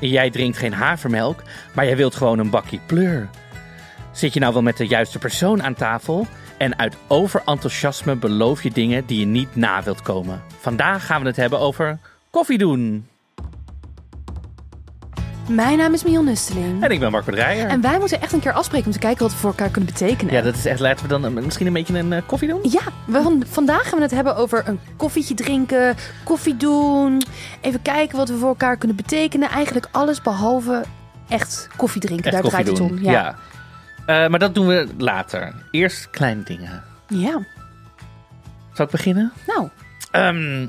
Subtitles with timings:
[0.00, 1.42] Jij drinkt geen havermelk,
[1.74, 3.28] maar jij wilt gewoon een bakje pleur.
[4.12, 6.26] Zit je nou wel met de juiste persoon aan tafel?
[6.56, 10.42] En uit overenthousiasme beloof je dingen die je niet na wilt komen.
[10.58, 11.98] Vandaag gaan we het hebben over
[12.30, 13.09] koffie doen.
[15.54, 16.82] Mijn naam is Mion Nusteling.
[16.82, 17.68] En ik ben Marco Dreyer.
[17.68, 19.92] En wij moeten echt een keer afspreken om te kijken wat we voor elkaar kunnen
[19.92, 20.34] betekenen.
[20.34, 20.80] Ja, dat is echt.
[20.80, 22.58] Laten we dan eh, misschien een beetje een eh, koffie doen?
[22.62, 27.22] Ja, we van, vandaag gaan we het hebben over een koffietje drinken, koffie doen.
[27.60, 29.48] Even kijken wat we voor elkaar kunnen betekenen.
[29.50, 30.84] Eigenlijk alles behalve
[31.28, 32.24] echt koffie drinken.
[32.24, 33.04] Echt Daar koffie draait het om.
[33.04, 33.12] Ja.
[33.12, 33.36] Ja.
[34.24, 35.54] Eh, maar dat doen we later.
[35.70, 36.82] Eerst kleine dingen.
[37.08, 37.38] ja.
[38.72, 39.32] Zal ik beginnen?
[39.46, 39.68] Nou,
[40.10, 40.66] Ehm,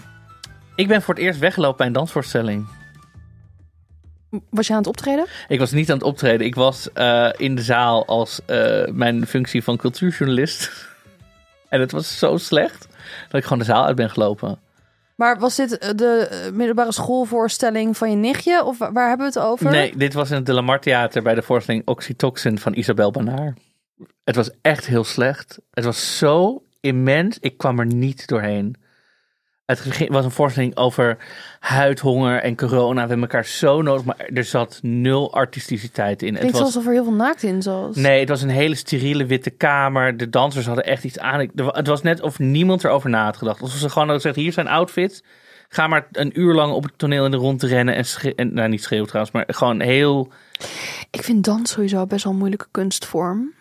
[0.75, 2.67] ik ben voor het eerst weggelopen bij een dansvoorstelling.
[4.50, 5.26] Was je aan het optreden?
[5.48, 6.46] Ik was niet aan het optreden.
[6.48, 10.72] Ik was eh, in de zaal als eh, mijn functie van cultuurjournalist.
[11.70, 12.88] en het was zo slecht
[13.30, 14.59] dat ik gewoon de zaal uit ben gelopen.
[15.16, 18.64] Maar was dit eh, de middelbare schoolvoorstelling van je nichtje?
[18.64, 19.72] Of wa- waar hebben we het over?
[19.72, 23.12] Nee, dit was in het De La Mar Theater bij de voorstelling Oxytocin van Isabel
[23.12, 23.54] Banaar.
[24.24, 25.59] Het was echt heel slecht.
[25.72, 27.38] Het was zo immens.
[27.40, 28.76] Ik kwam er niet doorheen.
[29.66, 31.17] Het was een voorstelling over
[31.59, 32.94] huidhonger en corona.
[32.94, 36.36] We hebben elkaar zo nodig, maar er zat nul artisticiteit in.
[36.36, 37.95] Het was alsof er heel veel naakt in zat.
[37.95, 40.18] Nee, het was een hele steriele witte kamer.
[40.18, 41.50] De dansers hadden echt iets aan.
[41.56, 43.62] Het was net of niemand erover na had gedacht.
[43.62, 45.23] Alsof ze gewoon hadden gezegd, hier zijn outfits.
[45.70, 47.96] Ga maar een uur lang op het toneel in de rond rennen.
[47.96, 50.31] En, en nou, niet schreeuwen trouwens, maar gewoon heel...
[51.12, 53.53] Ik vind dans sowieso best wel een moeilijke kunstvorm.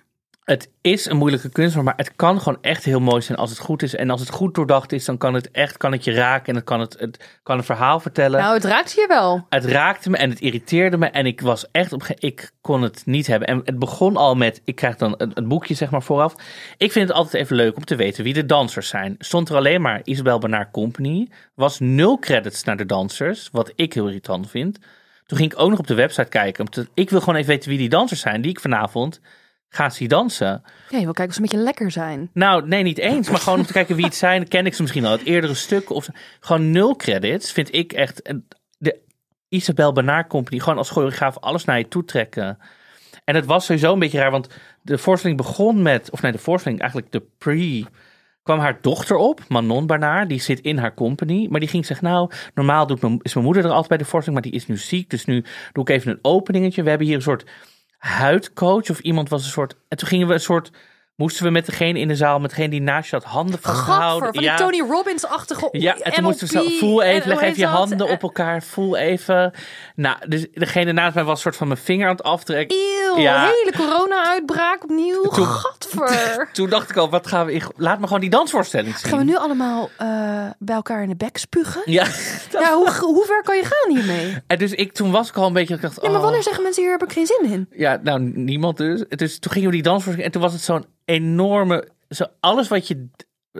[0.50, 3.58] Het is een moeilijke kunstvorm, maar het kan gewoon echt heel mooi zijn als het
[3.58, 3.94] goed is.
[3.94, 6.46] En als het goed doordacht is, dan kan het echt kan het je raken.
[6.46, 8.40] En het kan het, het kan een verhaal vertellen.
[8.40, 9.46] Nou, het raakt hier wel.
[9.48, 11.06] Het raakte me en het irriteerde me.
[11.06, 12.06] En ik was echt op.
[12.18, 13.48] Ik kon het niet hebben.
[13.48, 14.60] En het begon al met.
[14.64, 16.34] Ik krijg dan een, een boekje, zeg maar, vooraf.
[16.76, 19.14] Ik vind het altijd even leuk om te weten wie de dansers zijn.
[19.18, 21.28] Stond er alleen maar Isabel Bernard Company.
[21.54, 23.48] Was nul credits naar de dansers.
[23.52, 24.78] Wat ik heel irritant vind.
[25.26, 26.66] Toen ging ik ook nog op de website kijken.
[26.94, 28.40] Ik wil gewoon even weten wie die dansers zijn.
[28.40, 29.20] Die ik vanavond
[29.70, 30.62] ga zien dansen.
[30.88, 32.30] Ja, je wil kijken of ze een beetje lekker zijn.
[32.32, 33.30] Nou, nee, niet eens.
[33.30, 34.48] Maar gewoon om te kijken wie het zijn.
[34.48, 35.12] Ken ik ze misschien al.
[35.12, 35.90] Het eerdere stuk.
[35.90, 36.08] Of
[36.40, 37.52] gewoon nul credits.
[37.52, 38.22] Vind ik echt.
[38.22, 38.46] en
[38.78, 38.98] De
[39.48, 40.58] Isabel Bernard Company.
[40.58, 42.58] Gewoon als choreograaf alles naar je toe trekken.
[43.24, 44.30] En het was sowieso een beetje raar.
[44.30, 44.48] Want
[44.82, 46.10] de voorstelling begon met.
[46.10, 47.84] Of nee, de voorstelling eigenlijk de pre.
[48.42, 50.28] kwam haar dochter op, Manon Bernard.
[50.28, 51.46] Die zit in haar company.
[51.50, 54.04] Maar die ging zeggen, nou, normaal doet mijn, is mijn moeder er altijd bij de
[54.04, 54.42] voorstelling.
[54.42, 55.10] Maar die is nu ziek.
[55.10, 56.82] Dus nu doe ik even een openingetje.
[56.82, 57.44] We hebben hier een soort
[58.00, 58.90] huidcoach.
[58.90, 59.76] Of iemand was een soort...
[59.88, 60.70] En toen gingen we een soort...
[61.20, 64.24] Moesten we met degene in de zaal, met degene die naast je had, handen vastgehouden.
[64.26, 67.58] Gadver, van die Tony Robbins-achtige Ja, en toen moesten we zo, voel even, leg even
[67.58, 69.52] je handen op elkaar, voel even.
[69.94, 72.76] Nou, dus degene naast mij was een soort van mijn vinger aan het aftrekken.
[72.76, 73.44] Eeuw, Ja.
[73.44, 75.22] hele corona-uitbraak opnieuw.
[75.22, 76.48] Toen- Gadver.
[76.52, 79.08] Toen dacht ik al, wat gaan we, in- laat me gewoon die dansvoorstelling zien.
[79.10, 80.06] Gaan we nu allemaal eh,
[80.58, 81.82] bij elkaar in de bek spugen?
[81.84, 82.04] Ja,
[82.60, 84.36] Ja, hoe, hoe ver kan je gaan hiermee?
[84.46, 86.22] en dus ik, toen was ik al een beetje, ik dacht, Ja, maar oh.
[86.22, 87.68] wanneer zeggen mensen hier heb ik geen zin in?
[87.70, 89.04] Ja, nou, niemand dus.
[89.08, 92.88] Dus toen gingen we die dansvoorstelling en toen was het zo'n enorme, zo alles wat
[92.88, 93.08] je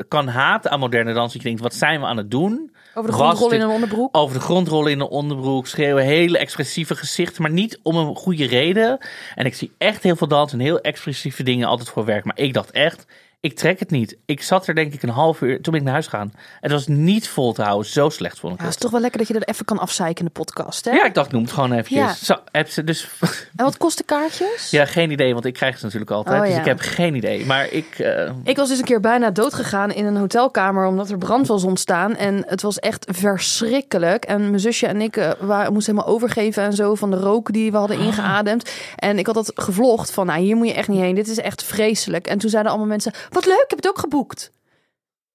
[0.08, 1.32] kan haten aan moderne dans.
[1.32, 2.70] Dat je denkt, wat zijn we aan het doen?
[2.94, 4.16] Over de Was grond rollen in een onderbroek?
[4.16, 8.16] over de grond rollen in een onderbroek, schreeuwen, hele expressieve gezichten, maar niet om een
[8.16, 8.98] goede reden.
[9.34, 12.24] En ik zie echt heel veel dansen en heel expressieve dingen altijd voor werk.
[12.24, 13.06] Maar ik dacht echt,
[13.40, 14.16] ik trek het niet.
[14.24, 16.32] Ik zat er denk ik een half uur, toen ben ik naar huis gegaan.
[16.60, 19.00] Het was niet vol te houden, zo slecht vond ik Ja, het is toch wel
[19.00, 20.90] lekker dat je er even kan afzeiken in de podcast, hè?
[20.90, 22.26] Ja, ik dacht, noem het gewoon eventjes.
[22.26, 22.36] Ja.
[22.62, 23.08] Zo, dus...
[23.56, 24.70] En wat kosten kaartjes?
[24.70, 26.36] ja, geen idee, want ik krijg ze natuurlijk altijd.
[26.40, 26.60] Oh, Dus ja.
[26.60, 27.46] ik heb geen idee.
[27.46, 27.98] Maar ik...
[27.98, 31.46] eh, Ik was dus een keer bijna dood gegaan in een hotelkamer omdat er brand
[31.46, 32.16] was ontstaan.
[32.16, 34.24] En het was echt verschrikkelijk.
[34.24, 37.52] En mijn zusje en ik eh, waren, moesten helemaal overgeven en zo van de rook
[37.52, 38.04] die we hadden Ah.
[38.04, 38.70] ingeademd.
[38.96, 41.14] En ik had dat gevlogd van, nou hier moet je echt niet heen.
[41.14, 42.26] Dit is echt vreselijk.
[42.26, 44.52] En toen zeiden allemaal mensen, wat leuk, ik heb het ook geboekt.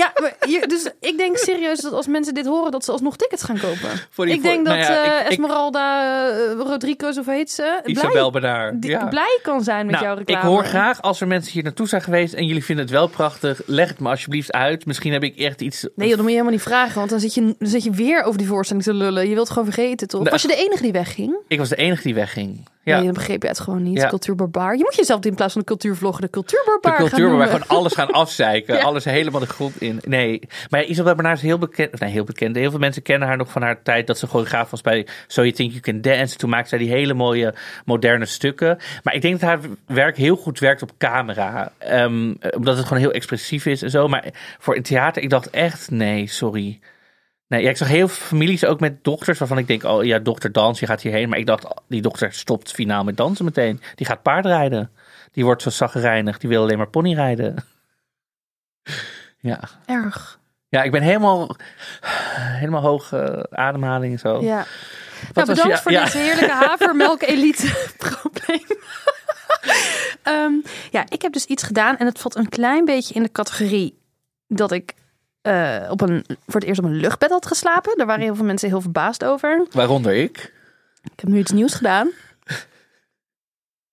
[0.00, 0.36] ja, maar
[0.68, 3.90] dus ik denk serieus dat als mensen dit horen, dat ze alsnog tickets gaan kopen.
[4.10, 7.26] Voor die- ik denk voor- dat nou ja, eh, ik- ik- Esmeralda eh, Rodriguez, of
[7.26, 7.80] heet ze?
[7.84, 9.06] Isabel blij, die- ja.
[9.08, 10.48] blij kan zijn met Nou, jouw ik reclame.
[10.48, 13.60] hoor graag als er mensen hier naartoe zijn geweest en jullie vinden het wel prachtig,
[13.66, 14.86] leg het me alsjeblieft uit.
[14.86, 15.88] Misschien heb ik echt iets.
[15.94, 18.22] Nee, dat moet je helemaal niet vragen, want dan zit, je, dan zit je weer
[18.22, 19.28] over die voorstelling te lullen.
[19.28, 20.22] Je wilt gewoon vergeten, toch?
[20.22, 20.30] Nee.
[20.30, 21.36] Was je de enige die wegging?
[21.48, 22.68] Ik was de enige die wegging.
[22.84, 22.96] Ja.
[22.96, 24.00] Nee, dan begreep je het gewoon niet.
[24.00, 24.08] Ja.
[24.08, 24.76] Cultuurbarbaar.
[24.76, 27.44] Je moet jezelf in plaats van de cultuurvlogger de De cultuurbarbaar gaan cultuur waar we
[27.44, 28.62] gewoon alles gaan afzeiken.
[28.74, 28.80] Ja.
[28.80, 30.00] Alles helemaal de grond in.
[30.04, 30.40] Nee,
[30.70, 31.92] maar ja, Isabel Bernard is heel bekend.
[31.92, 32.56] of Nee, heel bekend.
[32.56, 35.42] Heel veel mensen kennen haar nog van haar tijd dat ze choreograaf was bij So
[35.42, 36.36] You Think You Can Dance.
[36.36, 37.54] Toen maakte zij die hele mooie
[37.84, 38.78] moderne stukken.
[39.02, 41.72] Maar ik denk dat haar werk heel goed werkt op camera.
[41.78, 44.08] Ehm, omdat het gewoon heel expressief is en zo.
[44.08, 44.24] Maar
[44.58, 46.80] voor in theater, ik dacht echt, nee, sorry.
[47.48, 50.18] Nee, ja, ik zag heel veel families ook met dochters waarvan ik denk, oh ja,
[50.18, 51.28] dochter dans, je gaat hierheen.
[51.28, 53.80] Maar ik dacht, die dochter stopt finaal met dansen meteen.
[53.94, 54.90] Die gaat paardrijden.
[55.32, 57.64] Die wordt zo zaggerijnig, die wil alleen maar ponyrijden.
[59.38, 59.60] Ja.
[59.86, 60.38] Erg.
[60.68, 61.56] ja, ik ben helemaal,
[62.36, 64.42] helemaal hoge ademhaling en zo.
[64.42, 64.56] Ja.
[64.56, 64.66] Wat
[65.34, 66.04] Nou, was bedankt je- voor ja.
[66.04, 68.66] dit heerlijke havermelk-elite-probleem.
[70.22, 70.52] Ehm,
[70.90, 73.98] ja, ik heb dus iets gedaan en het valt een klein beetje in de categorie
[74.48, 74.94] dat ik
[75.44, 77.96] eh, op een, voor het eerst op een luchtbed had geslapen.
[77.96, 79.66] Daar waren heel veel mensen heel verbaasd over.
[79.70, 80.52] Waaronder ik.
[81.02, 82.10] Ik heb nu iets nieuws gedaan.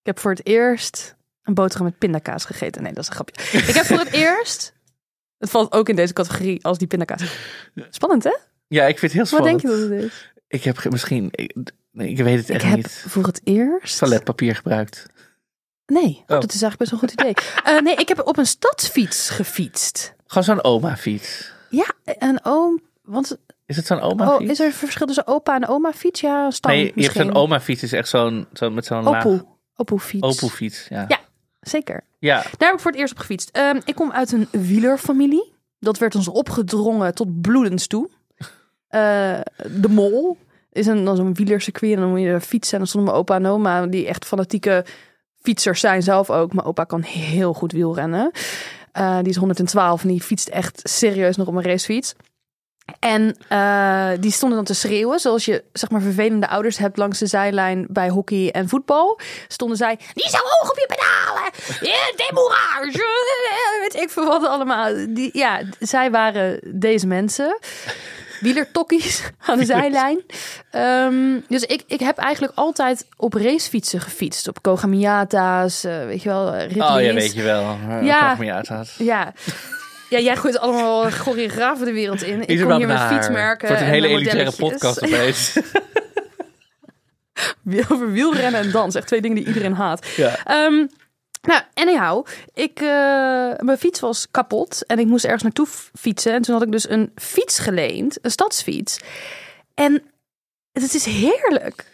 [0.02, 2.84] Ik heb voor het eerst een boterham met pindakaas gegeten.
[2.84, 3.44] Nee, dat is een grapje.
[3.68, 4.74] Ik heb voor het eerst...
[5.38, 7.36] Het valt ook in deze categorie als die pindakaas.
[7.90, 8.36] Spannend, hè?
[8.68, 9.62] Ja, ik vind het heel Wat spannend.
[9.62, 10.32] denk je dat het is?
[10.48, 11.56] Ik heb misschien, ik,
[11.92, 13.98] nee, ik weet het Ik echt heb niet, voor het eerst...
[13.98, 15.06] toiletpapier gebruikt.
[15.86, 16.42] Nee, oh, Oh.
[16.42, 17.34] dat is eigenlijk best een goed idee.
[17.64, 20.14] Eh, nee, ik heb op een stadsfiets gefietst.
[20.32, 21.52] Gewoon zo'n oma-fiets.
[21.70, 22.82] Ja, een oom...
[23.02, 24.52] Want Is het zo'n oh, oma-fiets?
[24.52, 26.22] is er een verschil tussen opa en oma fiets?
[26.22, 27.26] Ja, een stang nee, je hebt misschien.
[27.26, 29.26] zo'n oma-fiets, is echt zo'n, zo'n met zo'n laag...
[29.26, 29.46] Opoe.
[29.76, 30.28] Opoe-fiets.
[30.28, 31.06] Opoe-fiets, ja.
[31.08, 31.20] Ja.
[31.62, 32.04] Zeker.
[32.20, 33.50] Ja, Daar heb ik voor het eerst op gefietst.
[33.50, 35.54] Ehm, ik kom uit een wielerfamilie.
[35.80, 38.10] Dat werd ons opgedrongen tot bloedens toe.
[38.88, 39.40] Eh,
[39.80, 40.38] de Mol
[40.72, 41.94] is een, dan zo'n wielercircuit.
[41.94, 42.74] En dan moet je fietsen.
[42.74, 44.86] En dan stonden mijn opa en oma, die echt fanatieke
[45.42, 46.54] fietsers zijn zelf ook.
[46.54, 48.32] Mijn opa kan heel goed wielrennen.
[48.92, 52.16] Eh, die is 112 en die fietst echt serieus nog op een racefiets.
[53.00, 57.20] En eh, die stonden dan te schreeuwen, zoals je zeg maar vervelende ouders hebt langs
[57.20, 59.20] de zijlijn bij hockey en voetbal.
[59.48, 61.52] Stonden zij, die zo hoog op je pedalen,
[62.16, 64.94] demourage, ik veel wat allemaal.
[65.10, 67.58] Die, ja, zij waren deze mensen.
[68.42, 70.22] Wielertokkies aan de zijlijn.
[70.72, 74.48] Ehm, dus ik, ik heb eigenlijk altijd op racefietsen gefietst.
[74.48, 77.78] Op Kogamiata's, eh, weet je wel, eh, oh ja, weet je wel.
[78.02, 78.38] Ja.
[78.40, 78.64] Ja.
[78.98, 79.34] Ja.
[80.10, 82.48] Ja, jij gooit allemaal choreografen de wereld in.
[82.48, 83.68] Ik kom hier met fietsmerken.
[83.68, 85.58] Het wordt een en hele elitaire podcast opeens.
[87.92, 88.96] Over wielrennen en dans.
[88.96, 90.08] Echt twee dingen die iedereen haat.
[90.16, 90.46] ja.
[90.46, 90.86] Ehm,
[91.42, 92.26] nou, anyhow.
[92.54, 92.88] Ik, eh,
[93.58, 94.86] mijn fiets was kapot.
[94.86, 96.34] En ik moest ergens naartoe fietsen.
[96.34, 98.18] En toen had ik dus een fiets geleend.
[98.22, 99.00] Een stadsfiets.
[99.74, 100.04] En
[100.72, 101.86] het is heerlijk.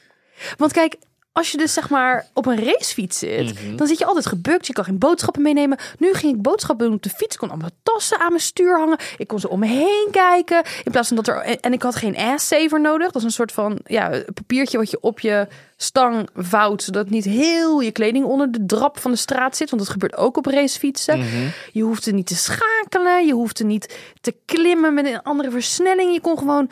[0.57, 0.95] Want kijk,
[1.37, 3.75] als je dus zeg maar op een racefiets zit, Mhm.
[3.75, 4.67] dan zit je altijd gebukt.
[4.67, 5.77] Je kan geen boodschappen meenemen.
[5.99, 7.33] Nu ging ik boodschappen doen op de fiets.
[7.33, 8.97] Ik kon allemaal tassen aan mijn stuur hangen.
[9.17, 10.63] Ik kon ze om me heen kijken.
[10.83, 11.37] In plaats van dat er.
[11.41, 13.05] En ik had geen ass-saver nodig.
[13.07, 15.47] Dat is een soort van ja, papiertje wat je op je
[15.77, 16.83] stang vouwt.
[16.83, 19.69] Zodat niet heel je kleding onder de drap van de straat zit.
[19.69, 21.19] Want dat gebeurt ook op racefietsen.
[21.19, 21.47] Mhm.
[21.71, 23.25] Je hoefde niet te schakelen.
[23.25, 26.13] Je hoefde niet te klimmen met een andere versnelling.
[26.13, 26.69] Je kon gewoon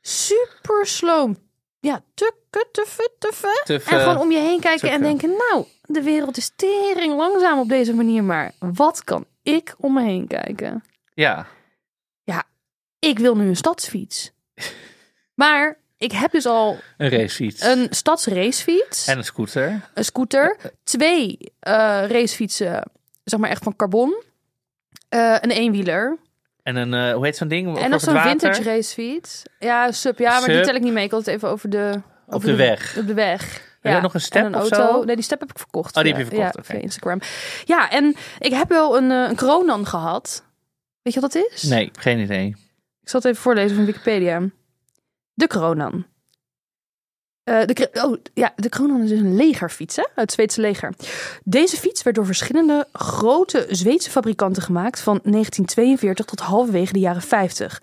[0.00, 1.34] super slow.
[1.84, 3.60] Ja, tukken, tuffe, tuffe.
[3.64, 5.28] Tuffe, En gewoon om je heen kijken en denken...
[5.30, 8.24] nou, de wereld is tering langzaam op deze manier.
[8.24, 10.84] Maar wat kan ik om me heen kijken?
[11.14, 11.46] ja.
[12.98, 14.32] Ik wil nu een stadsfiets.
[15.34, 17.60] Maar ik heb dus al Een racefiets.
[17.62, 19.06] een stadsracefiets.
[19.06, 19.90] En een scooter.
[19.94, 21.72] een scooter, twee eh,
[22.08, 22.90] racefietsen,
[23.24, 24.22] zeg maar echt van carbon,
[25.08, 26.18] eh, een eenwieler
[26.64, 27.78] En een, eh, hoe heet zo'n ding?
[27.78, 29.42] en nog zo'n vintage racefiets.
[29.58, 31.04] Ja, sub, ja, maar die tel ik niet mee.
[31.04, 32.96] Ik had het even over de Op de weg.
[32.98, 33.76] Op de weg.
[33.82, 34.76] je ook nog een step een of auto.
[34.76, 35.04] zo?
[35.04, 35.96] Nee, die step heb ik verkocht.
[35.96, 37.20] Oh, die heb je verkocht, Ja, via Instagram.
[37.64, 40.44] Ja, en ik heb wel een, eh, een Kronan gehad.
[41.02, 41.62] Weet je wat dat is?
[41.62, 42.46] Nee, geen idee.
[43.02, 44.42] Ik zal het even voorlezen van Wikipedia.
[45.34, 46.06] De Kronan.
[47.44, 50.94] Eh, de, oh, ja, de Kronan is dus een legerfiets, uit het Zweedse leger.
[51.42, 57.22] Deze fiets werd door verschillende grote Zweedse fabrikanten gemaakt van 1942 tot halverwege de jaren
[57.22, 57.82] 50.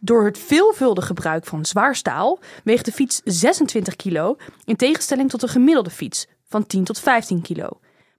[0.00, 5.42] Door het veelvuldig gebruik van zwaar staal weegt de fiets 26 kilo, in tegenstelling tot
[5.42, 7.68] een gemiddelde fiets van 10 tot 15 kilo.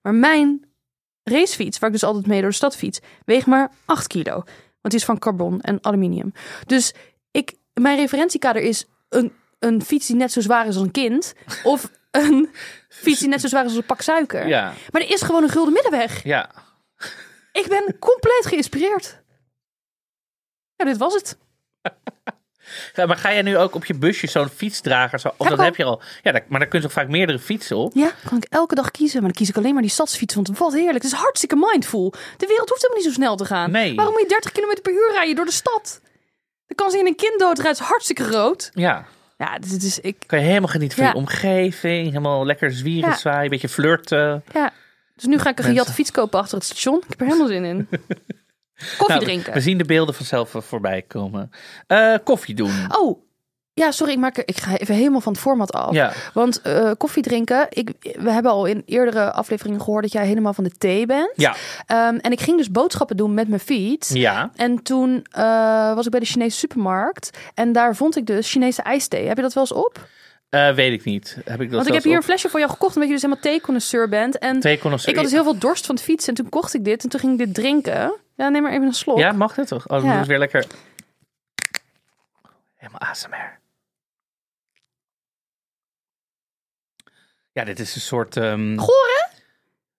[0.01, 0.65] Maar mijn
[1.23, 4.33] racefiets, waar ik dus altijd mee door de stad fiets, weegt maar 8 kilo.
[4.33, 6.33] Want die is van carbon en aluminium.
[6.65, 6.93] Dus
[7.31, 11.33] ik, mijn referentiekader is een, een fiets die net zo zwaar is als een kind.
[11.63, 12.49] Of een
[12.89, 14.47] fiets die net zo zwaar is als een pak suiker.
[14.47, 16.23] Ja, Maar er is gewoon een gulden middenweg.
[16.23, 16.49] ja.
[17.51, 19.21] Ik ben compleet geïnspireerd.
[20.75, 21.37] Ja, dit was het.
[22.93, 25.19] Ja, Maar ga jij nu ook op je busje zo'n fietsdrager?
[25.19, 26.01] Zo, of Heb dat heb je al?
[26.23, 27.91] Ja, maar daar kun je toch vaak meerdere fietsen op?
[27.95, 29.21] Ja, kan ik elke dag kiezen.
[29.21, 30.35] Maar dan kies ik alleen maar die stadsfiets.
[30.35, 31.03] Want wat heerlijk.
[31.03, 32.09] Het is hartstikke mindful.
[32.37, 33.71] De wereld hoeft helemaal niet zo snel te gaan.
[33.71, 33.95] Nee.
[33.95, 36.01] Waarom moet je 30 km per uur rijden door de stad?
[36.65, 38.69] De kans je een kind doodrijdt is hartstikke groot.
[38.73, 39.05] Ja.
[39.37, 40.23] Ja, dit is ik.
[40.25, 42.07] Kan je helemaal genieten van je omgeving.
[42.07, 44.43] Helemaal lekker zwieren, zwaaien, een beetje flirten.
[44.53, 44.73] Ja.
[45.15, 45.93] Dus nu ga ik een Mensen.
[45.93, 46.97] fiets kopen achter het station.
[46.97, 47.87] Ik heb er helemaal zin in.
[48.97, 49.53] Koffie Nou, drinken.
[49.53, 51.51] We zien de beelden vanzelf voorbij komen.
[51.87, 52.85] Eh, koffie doen.
[52.89, 53.26] Oh,
[53.77, 55.93] ja, sorry, ik, maak, ik ga even helemaal van het format af.
[55.93, 60.25] Ja, Want eh, koffie drinken, ik, we hebben al in eerdere afleveringen gehoord dat jij
[60.25, 61.31] helemaal van de thee bent.
[61.35, 61.55] ja,
[61.85, 64.09] Ehm, en ik ging dus boodschappen doen met mijn fiets.
[64.09, 64.51] ja.
[64.55, 67.37] En toen eh, was ik bij de Chinese supermarkt.
[67.53, 69.27] En daar vond ik dus Chinese ijsthee.
[69.27, 70.07] Heb je dat wel eens op?
[70.49, 71.37] Eh, weet ik niet.
[71.45, 72.93] Heb ik dat Want ik heb hier een flesje voor jou gekocht.
[72.95, 74.37] Omdat je dus helemaal theeconnoisseur bent.
[74.37, 75.09] En Theeconnoisseur.
[75.11, 76.29] ik had dus heel veel dorst van het fietsen.
[76.29, 77.03] En toen kocht ik dit.
[77.03, 78.13] En toen ging ik dit drinken.
[78.35, 79.17] Ja, neem maar even een slok.
[79.17, 79.87] Ja, mag dit toch?
[79.87, 80.17] Oh, Ja.
[80.17, 80.65] het weer lekker...
[82.75, 83.59] Helemaal ASMR.
[87.57, 88.37] Ja, dit is een soort...
[88.37, 89.37] ehm, Goor, hè?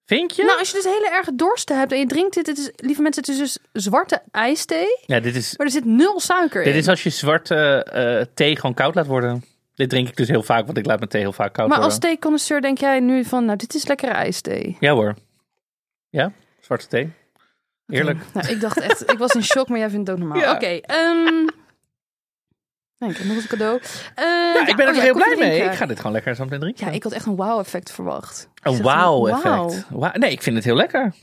[0.07, 0.45] Vind je?
[0.45, 2.47] Nou, als je dus hele erge dorst hebt en je drinkt dit.
[2.47, 4.99] Het is, lieve mensen, het is dus zwarte ijsthee.
[5.07, 6.73] ja, dit is, Maar er zit nul suiker in.
[6.73, 9.45] dit is als je zwarte eh, thee gewoon koud laat worden.
[9.75, 11.79] Dit drink ik dus heel vaak, want ik laat mijn thee heel vaak koud maar
[11.79, 11.95] worden.
[11.95, 14.77] als theeconnoisseur denk jij nu van, nou, dit is lekkere ijsthee.
[14.81, 15.15] Ja hoor.
[16.09, 17.11] Ja, zwarte thee.
[17.87, 18.19] Eerlijk.
[18.33, 20.43] Nou, ik dacht echt, ik was in shock, maar jij vindt het ook normaal.
[20.43, 20.53] Ja.
[20.55, 21.47] Oké, ehm
[22.99, 23.81] nee, ik heb nog eens een cadeau.
[24.14, 24.25] Eh,
[24.55, 25.49] Ja, ik ben er oh toch heel blij mee.
[25.49, 25.71] drinken.
[25.71, 26.87] Ik ga dit gewoon lekker zo meteen drinken.
[26.87, 28.49] Ja, ik had echt een wow-effect verwacht.
[28.62, 29.85] Een wauw-effect.
[29.90, 30.12] Wauw.
[30.14, 31.14] Nee, ik vind het heel lekker.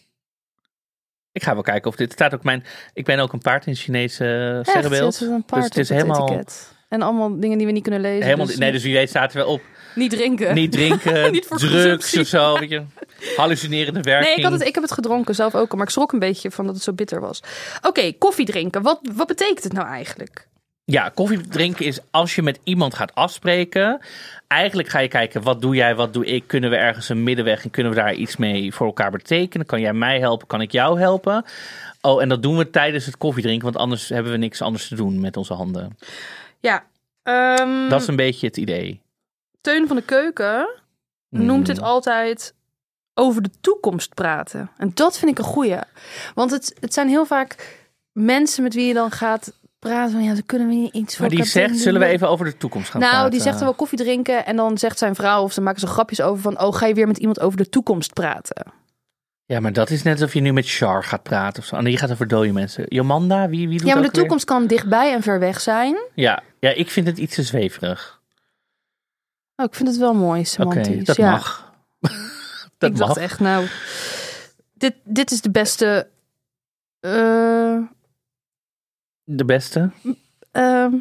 [1.32, 2.64] Ik ga wel kijken of dit staat ook mijn.
[2.94, 5.22] Ik ben ook een paard in het Chinese sterrenbeeld.
[5.22, 6.74] een paard dus het is helemaal, etiket.
[6.90, 8.24] En allemaal dingen die we niet kunnen lezen.
[8.24, 8.46] helemaal.
[8.46, 9.62] dus, nee, dus wie weet staat er wel op.
[9.96, 10.54] niet drinken.
[10.56, 12.20] Niet drinken, Niet voor drugs consumptie.
[12.20, 12.60] of zo.
[12.60, 12.84] Weet je.
[13.36, 14.28] Hallucinerende werking.
[14.28, 16.20] Nee, ik, had het, ik heb het gedronken zelf ook, al, maar ik schrok een
[16.20, 17.44] beetje van dat het zo bitter was.
[17.82, 18.82] Oké, koffie drinken.
[18.82, 20.48] Wat, wat betekent het nou eigenlijk?
[20.86, 24.00] Ja, koffie drinken is als je met iemand gaat afspreken.
[24.48, 26.44] Eigenlijk ga je kijken, wat doe jij, wat doe ik?
[26.48, 29.66] Kunnen we ergens een middenweg en kunnen we daar iets mee voor elkaar betekenen?
[29.66, 30.48] Kan jij mij helpen?
[30.48, 31.46] Kan ik jou helpen?
[32.02, 34.96] Oh, en dat doen we tijdens het koffiedrinken, want anders hebben we niks anders te
[34.96, 35.98] doen met onze handen.
[36.60, 36.84] Ja,
[37.24, 39.02] ehm, Dat is een beetje het idee.
[39.62, 40.68] Teun van de Keuken
[41.30, 41.86] noemt dit Hmm.
[41.86, 42.54] altijd
[43.14, 44.72] over de toekomst praten.
[44.78, 45.80] En dat vind ik een goeie.
[46.36, 47.78] Want het, het zijn heel vaak
[48.12, 49.54] mensen met wie je dan gaat
[49.90, 50.24] praten van...
[50.24, 51.78] ja, ze kunnen we niet iets voor Maar die zegt, doen?
[51.78, 53.32] zullen we even over de toekomst gaan Nou, praten?
[53.32, 55.44] die zegt er wel koffie drinken en dan zegt zijn vrouw...
[55.44, 56.62] of ze maken zo grapjes over van...
[56.62, 58.72] oh, ga je weer met iemand over de toekomst praten?
[59.46, 61.82] Ja, maar dat is net alsof je nu met Char gaat praten of zo.
[61.82, 62.86] Nee, je gaat over dode mensen.
[62.88, 65.96] Jomanda, wie, wie doet Ja, maar de toekomst kan dichtbij en ver weg zijn.
[66.16, 66.44] Ja.
[66.60, 68.22] ja, ik vind het iets te zweverig.
[69.56, 71.06] Oh, ik vind het wel mooi, Oké, semantisch.
[71.06, 71.32] dat ja.
[71.32, 71.72] mag.
[72.78, 73.18] dat ik mag.
[73.18, 73.66] echt, nou...
[74.74, 76.08] Dit, dit is de beste...
[77.00, 77.78] eh,
[79.28, 79.90] De beste?
[80.52, 80.92] ehm,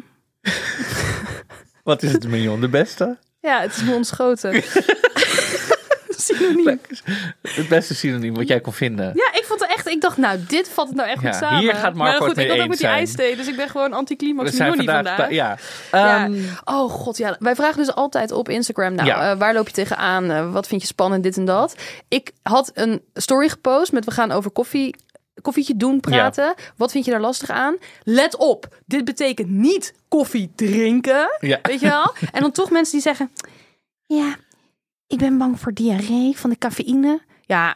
[1.83, 2.61] Wat is het, Mignon?
[2.61, 3.17] De beste?
[3.41, 4.63] ja, het is me ontschoten.
[6.17, 6.79] Synoniem.
[7.41, 9.05] Het beste synoniem wat jij kon vinden.
[9.05, 9.87] Ja, ik vond het echt.
[9.87, 11.59] Ik dacht, nou, dit valt het nou echt Ja, goed samen.
[11.59, 12.99] hier gaat Marco maar goed, het mee ik had ook met die zijn.
[12.99, 15.15] ijsthee, dus ik ben gewoon anticlimax We zijn Nonnie vandaag...
[15.15, 15.33] vandaag.
[15.33, 15.57] Ja.
[15.91, 16.23] Ja.
[16.25, 17.35] Ehm, Oh god, ja.
[17.39, 19.31] Wij vragen dus altijd op Instagram, nou, Ja.
[19.31, 20.31] eh, waar loop je tegenaan?
[20.31, 21.75] Eh, wat vind je spannend, dit en dat?
[22.07, 24.95] Ik had een story gepost met we gaan over koffie,
[25.41, 26.53] koffietje doen praten.
[26.77, 27.77] Wat vind je daar lastig aan?
[28.03, 31.59] Let op, dit betekent niet koffie drinken, ja.
[31.61, 32.15] weet je wel?
[32.31, 33.31] En dan toch mensen die zeggen,
[34.05, 34.35] ja,
[35.07, 37.21] ik ben bang voor diarree van de cafeïne.
[37.41, 37.75] Ja,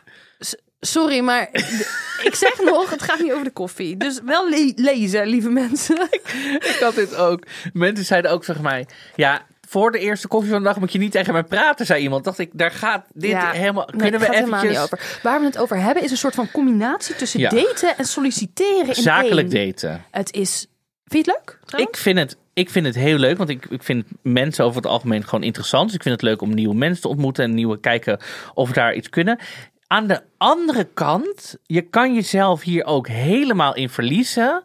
[0.79, 1.49] sorry, maar
[2.27, 3.97] ik zeg nog, het gaat niet over de koffie.
[3.97, 6.07] Dus wel le- lezen, lieve mensen.
[6.73, 7.43] Ik had dit ook.
[7.73, 8.87] Mensen zeiden ook tegen mij...
[9.15, 12.01] Ja, voor de eerste koffie van de dag moet je niet tegen mij praten, zei
[12.03, 12.23] iemand.
[12.23, 13.51] Dacht ik, daar gaat dit Ja.
[13.51, 13.87] helemaal...
[13.91, 14.91] Nee, Kunnen we gaat helemaal eventjes...
[14.91, 15.19] niet over.
[15.23, 17.49] Waar we het over hebben is een soort van combinatie tussen Ja.
[17.49, 19.65] daten en solliciteren in Zakelijk één.
[19.71, 20.03] daten.
[20.11, 20.67] Het is...
[21.05, 21.59] Vind je het leuk?
[21.65, 21.97] trouwens?
[21.97, 24.85] Ik vind, het, ik vind het heel leuk, want ik, ik vind mensen over het
[24.91, 25.85] algemeen gewoon interessant.
[25.85, 28.19] Dus ik vind het leuk om nieuwe mensen te ontmoeten en nieuwe kijken
[28.53, 29.39] of we daar iets kunnen.
[29.87, 34.63] Aan de andere kant, je kan jezelf hier ook helemaal in verliezen.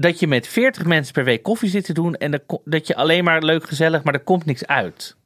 [0.00, 2.94] Dat je met 40 mensen per week koffie zit te doen en ko- dat je
[2.96, 5.16] alleen maar leuk gezellig, maar er komt niks uit.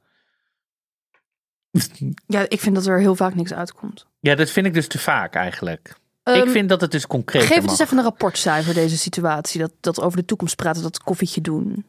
[2.26, 4.06] Ja, ik vind dat er heel vaak niks uitkomt.
[4.20, 5.88] Ja, dat vind ik dus te vaak eigenlijk.
[6.24, 9.60] ik Ehm, vind dat het dus concreet Geef het eens even een rapportcijfer, deze situatie.
[9.60, 11.86] Dat, dat over de toekomst praten, dat koffietje doen.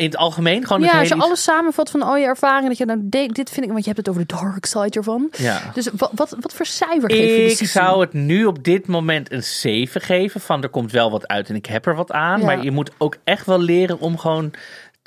[0.00, 2.68] In het algemeen gewoon ja, als je alles samenvat van al je ervaring.
[2.68, 4.90] Dat je nou, de- dit vind ik, want je hebt het over de dark side
[4.90, 5.28] ervan.
[5.36, 5.60] Ja.
[5.74, 9.32] Dus wat, wat, wat voor cijfer geef je Ik zou het nu op dit moment
[9.32, 10.40] een 7 geven.
[10.40, 12.38] Van er komt wel wat uit en ik heb er wat aan.
[12.40, 12.44] Ja.
[12.46, 14.50] Maar je moet ook echt wel leren om gewoon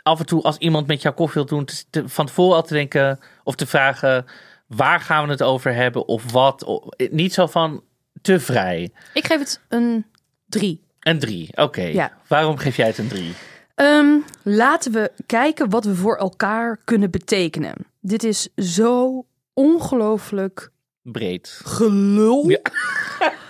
[0.04, 1.66] af en toe als iemand met jou koffie wil doen.
[1.66, 4.26] te- te- van tevoren al te denken of te vragen
[4.68, 6.66] waar gaan we het over hebben of wat.
[6.66, 7.84] O- Niet zo van
[8.22, 8.92] te vrij.
[9.14, 10.06] Ik geef het een
[10.48, 10.82] drie.
[11.00, 11.82] Een 3, oké.
[11.82, 12.12] Ja.
[12.28, 13.34] Waarom geef jij het een 3?
[13.76, 17.76] Ehm, laten we kijken wat we voor elkaar kunnen betekenen.
[18.00, 20.70] Dit is zo ongelooflijk
[21.02, 21.60] Breed.
[21.64, 22.50] gelul.
[22.50, 22.60] Ja.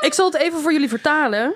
[0.00, 1.54] Ik zal het even voor jullie vertalen.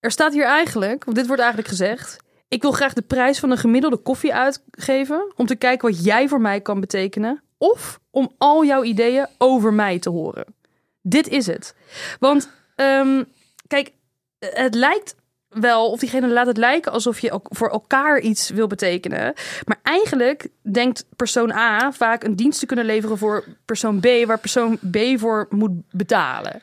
[0.00, 2.16] Er staat hier eigenlijk, want dit wordt eigenlijk gezegd.
[2.48, 6.28] ik wil graag de prijs van een gemiddelde koffie uitgeven om te kijken wat jij
[6.28, 7.42] voor mij kan betekenen.
[7.58, 10.54] Of om al jouw ideeën over mij te horen.
[11.02, 11.74] Dit is het.
[12.18, 13.24] Want ehm,
[13.66, 13.92] kijk,
[14.38, 15.14] het lijkt
[15.54, 19.34] wel, of diegene laat het lijken alsof je ook voor elkaar iets wil betekenen.
[19.64, 24.40] Maar eigenlijk denkt persoon A vaak een dienst te kunnen leveren voor persoon B, waar
[24.40, 26.62] persoon B voor moet betalen.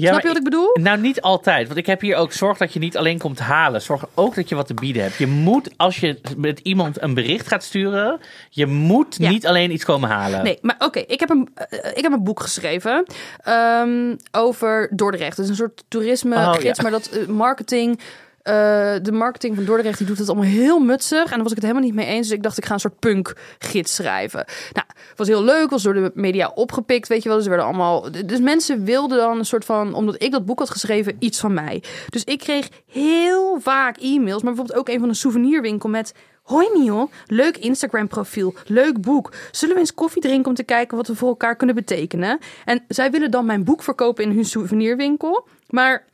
[0.00, 0.76] Ja, Snap je wat ik bedoel?
[0.80, 1.66] Nou, niet altijd.
[1.66, 3.82] Want ik heb hier ook zorg dat je niet alleen komt halen.
[3.82, 5.14] Zorg ook dat je wat te bieden hebt.
[5.16, 9.30] Je moet, als je met iemand een bericht gaat sturen, je moet Ja.
[9.30, 10.44] niet alleen iets komen halen.
[10.44, 13.04] Nee, maar oké, ik, heb een, eh, ik heb een boek geschreven
[13.42, 15.36] ehm, over Dordrecht.
[15.36, 16.82] Het is een soort toerisme Oh, gids, ja.
[16.82, 18.00] maar dat eh, marketing...
[18.42, 21.24] eh, de marketing van Dordrecht die doet het allemaal heel mutsig.
[21.24, 22.28] En daar was ik het helemaal niet mee eens.
[22.28, 24.44] Dus ik dacht, ik ga een soort punk-gids schrijven.
[24.72, 25.70] Nou, het was heel leuk.
[25.70, 27.38] Was door de media opgepikt, weet je wel.
[27.38, 29.94] Dus, er werden allemaal, dus mensen wilden dan een soort van...
[29.94, 31.82] Omdat ik dat boek had geschreven, iets van mij.
[32.08, 34.42] Dus ik kreeg heel vaak e-mails.
[34.42, 36.14] Maar bijvoorbeeld ook een van een souvenirwinkel met...
[36.42, 39.32] Hoi Mio, leuk Instagram profiel, leuk boek.
[39.50, 42.38] Zullen we eens koffie drinken om te kijken wat we voor elkaar kunnen betekenen?
[42.64, 45.46] En zij willen dan mijn boek verkopen in hun souvenirwinkel.
[45.68, 46.04] Maar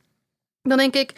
[0.61, 1.13] dan denk ik,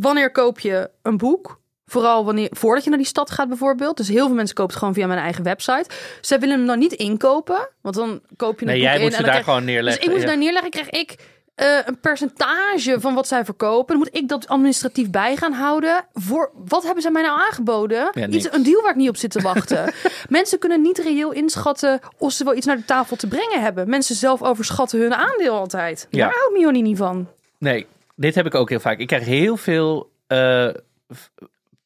[0.00, 1.60] wanneer koop je een boek?
[1.86, 3.96] Vooral wanneer, voordat je naar die stad gaat bijvoorbeeld.
[3.96, 5.86] Dus heel veel mensen kopen het gewoon via mijn eigen website.
[6.20, 9.02] Zij willen hem dan niet inkopen, want dan koop je een Nee, boek jij in.
[9.02, 10.00] moet ze en daar krijg- gewoon neerleggen.
[10.00, 10.26] Dus ik moet ja.
[10.28, 11.16] daar neerleggen, krijg ik
[11.54, 13.86] eh, een percentage van wat zij verkopen.
[13.86, 16.04] Dan moet ik dat administratief bij gaan houden.
[16.12, 18.10] Voor, wat hebben zij mij nou aangeboden?
[18.12, 19.92] Ja, iets, een deal waar ik niet op zit te wachten.
[20.28, 23.88] Mensen kunnen niet reëel inschatten of ze wel iets naar de tafel te brengen hebben.
[23.88, 26.06] Mensen zelf overschatten hun aandeel altijd.
[26.10, 26.26] Ja.
[26.26, 27.28] Daar houdt Mioni niet van.
[27.58, 27.86] Nee,
[28.16, 28.98] dit heb ik ook heel vaak.
[28.98, 30.68] Ik krijg heel veel eh,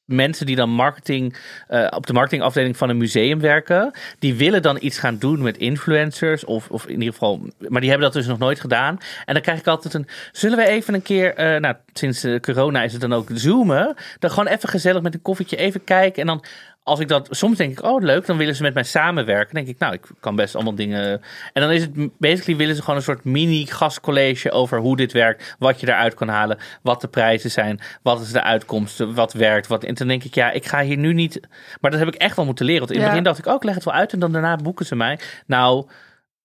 [0.05, 1.37] mensen die dan marketing
[1.69, 3.93] eh, op de marketingafdeling van een museum werken.
[4.19, 7.91] Die willen dan iets gaan doen met influencers of, of in ieder geval, maar die
[7.91, 8.99] hebben dat dus nog nooit gedaan.
[9.25, 12.83] En dan krijg ik altijd een, zullen we even een keer, eh, nou sinds corona
[12.83, 16.27] is het dan ook zoomen, dan gewoon even gezellig met een koffietje even kijken en
[16.27, 16.45] dan
[16.91, 19.55] als ik dat, soms denk ik, oh leuk, dan willen ze met mij samenwerken.
[19.55, 21.23] Dan denk ik, nou, ik kan best allemaal dingen.
[21.53, 25.13] En dan is het, basically willen ze gewoon een soort mini gastcollege over hoe dit
[25.13, 29.33] werkt, wat je eruit kan halen, wat de prijzen zijn, wat is de uitkomsten, wat
[29.33, 29.85] werkt, wat.
[29.85, 31.41] En dan denk ik, ja, ik ga hier nu niet.
[31.81, 32.81] Maar dat heb ik echt wel moeten leren.
[32.81, 33.11] Want in het Ja.
[33.17, 35.19] begin dacht ik, oh, ik leg het wel uit en dan daarna boeken ze mij.
[35.47, 35.87] Nou,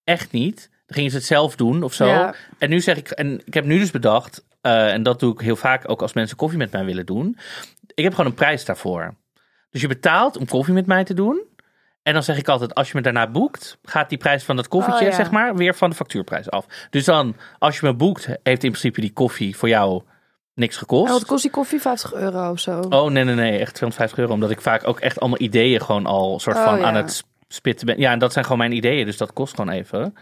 [0.03, 0.69] echt niet.
[0.85, 2.07] Dan gingen ze het zelf doen of zo.
[2.07, 2.35] Ja.
[2.57, 5.39] En nu zeg ik, en ik heb nu dus bedacht, eh, en dat doe ik
[5.39, 7.37] heel vaak ook als mensen koffie met mij willen doen.
[7.93, 9.13] Ik heb gewoon een prijs daarvoor.
[9.75, 11.41] Dus je betaalt om koffie met mij te doen.
[12.03, 14.67] En dan zeg ik altijd, als je me daarna boekt, gaat die prijs van dat
[14.67, 15.15] koffietje, Oh, ja.
[15.15, 16.65] zeg maar, weer van de factuurprijs af.
[16.89, 20.03] Dus dan, als je me boekt, heeft in principe die koffie voor jou
[20.53, 21.07] niks gekost.
[21.07, 21.81] En wat kost die koffie?
[21.81, 22.79] 50 euro of zo.
[22.79, 24.33] Oh, nee, nee, nee, echt 250 euro.
[24.33, 26.83] Omdat ik vaak ook echt allemaal ideeën gewoon al soort Oh, van ja.
[26.83, 27.99] aan het spitten ben.
[27.99, 30.15] Ja, en dat zijn gewoon mijn ideeën, dus dat kost gewoon even.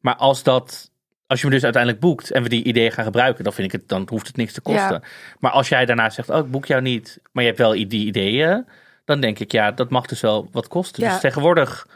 [0.00, 0.90] Maar als dat,
[1.26, 3.80] als je me dus uiteindelijk boekt en we die ideeën gaan gebruiken, dan vind ik
[3.80, 5.02] het, dan hoeft het niks te kosten.
[5.38, 8.06] Maar als jij daarna zegt, oh, ik boek jou niet, maar je hebt wel die
[8.06, 8.66] ideeën,
[9.10, 11.02] dan denk ik, ja, dat mag dus wel wat kosten.
[11.02, 11.10] Ja.
[11.10, 11.86] Dus tegenwoordig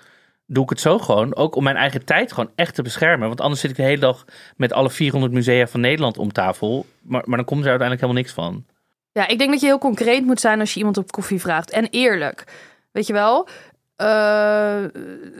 [0.46, 3.28] doe ik het zo gewoon, ook om mijn eigen tijd gewoon echt te beschermen.
[3.28, 4.24] Want anders zit ik de hele dag
[4.56, 8.22] met alle 400 musea van Nederland om tafel, maar, maar dan komt er uiteindelijk helemaal
[8.22, 8.64] niks van.
[9.12, 11.70] Ja, ik denk dat je heel concreet moet zijn als je iemand op koffie vraagt.
[11.70, 12.44] En eerlijk.
[12.92, 13.48] Weet je wel?
[13.96, 14.84] Eh,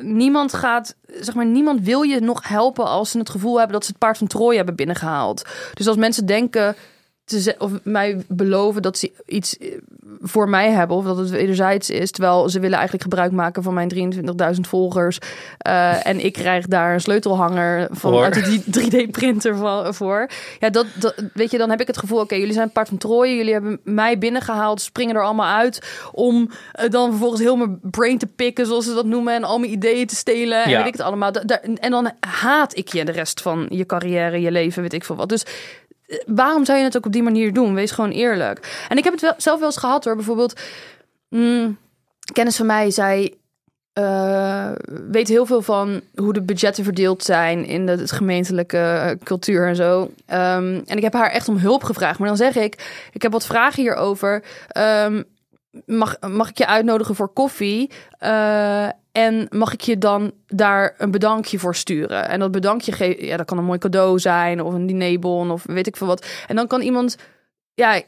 [0.00, 3.84] niemand gaat, zeg maar, niemand wil je nog helpen als ze het gevoel hebben dat
[3.84, 5.44] ze het paard van Troje hebben binnengehaald.
[5.74, 6.76] Dus als mensen denken,
[7.24, 9.68] te of mij beloven dat ze iets eh,
[10.20, 13.74] voor mij hebben, of dat het wederzijds is, terwijl ze willen eigenlijk gebruik maken van
[13.74, 14.12] mijn
[14.54, 15.18] 23.000 volgers.
[15.58, 18.22] eh, en ik krijg daar een sleutelhanger van Voor.
[18.24, 20.28] uit de 3D-printer van, voor.
[20.58, 22.88] Ja, dat, dat, weet je, dan heb ik het gevoel, oké, jullie zijn een paard
[22.88, 27.56] van Troje, jullie hebben mij binnengehaald, springen er allemaal uit om eh, dan vervolgens heel
[27.56, 30.70] mijn brain te pikken, zoals ze dat noemen, en al mijn ideeën te stelen en
[30.70, 30.78] Ja.
[30.78, 31.32] weet ik het allemaal.
[31.32, 35.04] Da- en dan haat ik je de rest van je carrière, je leven, weet ik
[35.04, 35.28] veel wat.
[35.28, 35.44] Dus
[36.26, 37.74] waarom zou je het ook op die manier doen?
[37.74, 38.84] Wees gewoon eerlijk.
[38.88, 40.14] En ik heb het wel, zelf wel eens gehad hoor.
[40.16, 40.60] Bijvoorbeeld,
[41.28, 41.78] mm,
[42.32, 43.42] kennis van mij zei.
[43.92, 44.70] eh,
[45.10, 49.68] weet heel veel van hoe de budgetten verdeeld zijn in de, het gemeentelijke eh, cultuur
[49.68, 50.10] en zo.
[50.26, 52.18] Ehm, en ik heb haar echt om hulp gevraagd.
[52.18, 54.42] Maar dan zeg ik, ik heb wat vragen hierover.
[54.68, 55.22] Ehm,
[55.86, 57.90] mag, mag ik je uitnodigen voor koffie?
[58.18, 62.28] Eh, en mag ik je dan daar een bedankje voor sturen?
[62.28, 65.64] En dat bedankje geven, ja, dat kan een mooi cadeau zijn of een dinerbon of
[65.66, 66.26] weet ik veel wat.
[66.46, 67.16] En dan kan iemand,
[67.74, 68.00] ja,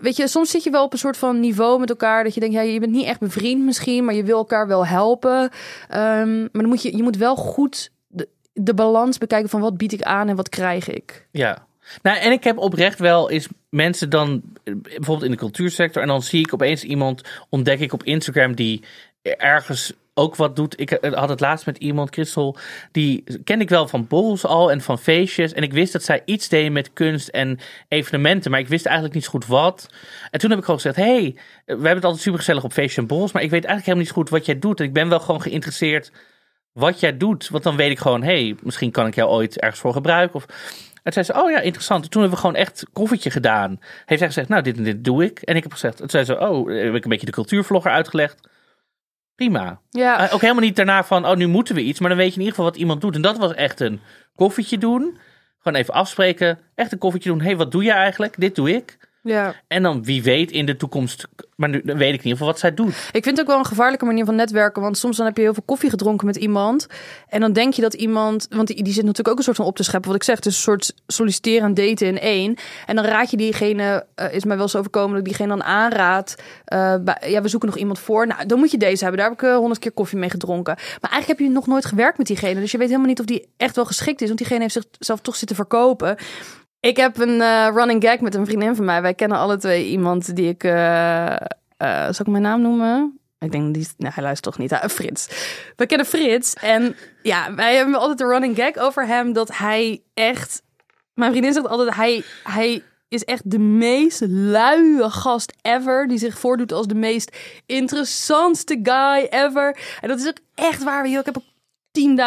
[0.00, 2.40] weet je, soms zit je wel op een soort van niveau met elkaar dat je
[2.40, 5.50] denkt, ja, je bent niet echt bevriend misschien, maar je wil elkaar wel helpen.
[5.88, 9.76] Ehm, maar dan moet je, je moet wel goed de, de balans bekijken van wat
[9.76, 11.26] bied ik aan en wat krijg ik.
[11.30, 11.66] Ja.
[12.02, 16.22] Nou, en ik heb oprecht wel eens mensen dan, bijvoorbeeld in de cultuursector, en dan
[16.22, 18.82] zie ik opeens iemand, ontdek ik op Instagram, die
[19.22, 20.80] ergens ook wat doet.
[20.80, 22.56] Ik had het laatst met iemand, Christel,
[22.92, 25.52] die ken ik wel van borrels al en van feestjes.
[25.52, 29.14] En ik wist dat zij iets deed met kunst en evenementen, maar ik wist eigenlijk
[29.14, 29.88] niet zo goed wat.
[30.30, 32.96] En toen heb ik gewoon gezegd, hey, we hebben het altijd super gezellig op feestjes
[32.96, 34.80] en borrels, maar ik weet eigenlijk helemaal niet zo goed wat jij doet.
[34.80, 36.12] En ik ben wel gewoon geïnteresseerd
[36.72, 37.48] wat jij doet.
[37.48, 40.36] Want dan weet ik gewoon, hey, misschien kan ik jou ooit ergens voor gebruiken.
[40.36, 40.46] Of...
[41.02, 42.10] En zei ze, oh ja, interessant.
[42.10, 43.78] Toen hebben we gewoon echt koffietje gedaan.
[44.04, 45.40] Heeft zij gezegd, nou, dit en dit doe ik.
[45.40, 48.48] En ik heb gezegd, toen zei ze, oh, heb ik een beetje de cultuurvlogger uitgelegd.
[49.40, 49.80] Prima.
[49.90, 52.00] Ja, Eh, ook helemaal niet daarna van, oh, nu moeten we iets.
[52.00, 53.14] Maar dan weet je in ieder geval wat iemand doet.
[53.14, 54.00] En dat was echt een
[54.36, 55.18] koffietje doen.
[55.62, 56.58] Gewoon even afspreken.
[56.74, 57.40] Echt een koffietje doen.
[57.40, 58.34] hey, wat doe je eigenlijk?
[58.40, 58.98] Dit doe ik.
[59.22, 59.54] Ja.
[59.68, 61.28] En dan wie weet in de toekomst.
[61.56, 62.88] Maar nu dan weet ik in ieder geval wat zij doet.
[63.12, 64.82] Ik vind het ook wel een gevaarlijke manier van netwerken.
[64.82, 66.86] Want soms dan heb je heel veel koffie gedronken met iemand.
[67.28, 68.46] En dan denk je dat iemand.
[68.50, 70.10] Want die, die zit natuurlijk ook een soort van op te scheppen.
[70.10, 72.54] Wat ik zeg, het is een soort solliciteren en daten in één.
[72.86, 74.06] En dan raad je diegene.
[74.14, 76.34] eh, is mij wel eens overkomen dat ik diegene dan aanraad.
[76.64, 78.26] eh, bij- ja, we zoeken nog iemand voor.
[78.26, 79.20] Nou, dan moet je deze hebben.
[79.20, 80.74] Daar heb ik eh, honderd keer koffie mee gedronken.
[81.00, 82.60] Maar eigenlijk heb je nog nooit gewerkt met diegene.
[82.60, 84.26] Dus je weet helemaal niet of die echt wel geschikt is.
[84.26, 86.16] Want diegene heeft zichzelf toch zitten verkopen.
[86.80, 89.02] Ik heb een eh, running gag met een vriendin van mij.
[89.02, 90.64] Wij kennen alle twee iemand die ik.
[90.64, 91.34] eh
[91.80, 93.20] eh, zal ik mijn naam noemen?
[93.38, 93.88] Ik denk die.
[93.98, 94.72] Hij luistert toch niet.
[94.72, 95.28] Ah, Frits.
[95.76, 96.54] We kennen Frits.
[96.54, 99.32] En ja, wij hebben altijd een running gag over hem.
[99.32, 100.62] Dat hij echt.
[101.14, 106.08] Mijn vriendin zegt altijd: hij, hij is echt de meest luie gast ever.
[106.08, 109.76] Die zich voordoet als de meest interessantste guy ever.
[110.00, 111.08] En dat is ook echt waar.
[111.08, 111.18] joh.
[111.18, 111.42] Ik heb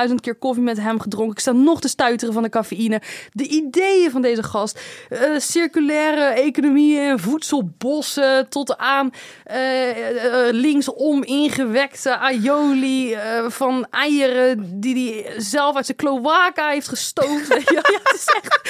[0.10, 1.34] 10.000 keer koffie met hem gedronken.
[1.34, 3.02] Ik sta nog te stuiteren van de cafeïne.
[3.32, 4.80] De ideeën van deze gast.
[5.10, 9.12] eh, circulaire economieën, voedselbossen tot aan
[9.44, 17.48] eh, eh, linksom ingewekte aioli van eieren die hij zelf uit zijn kloaka heeft gestoofd.
[17.48, 17.84] weet je wel.
[17.94, 18.62] Ja, het is echt...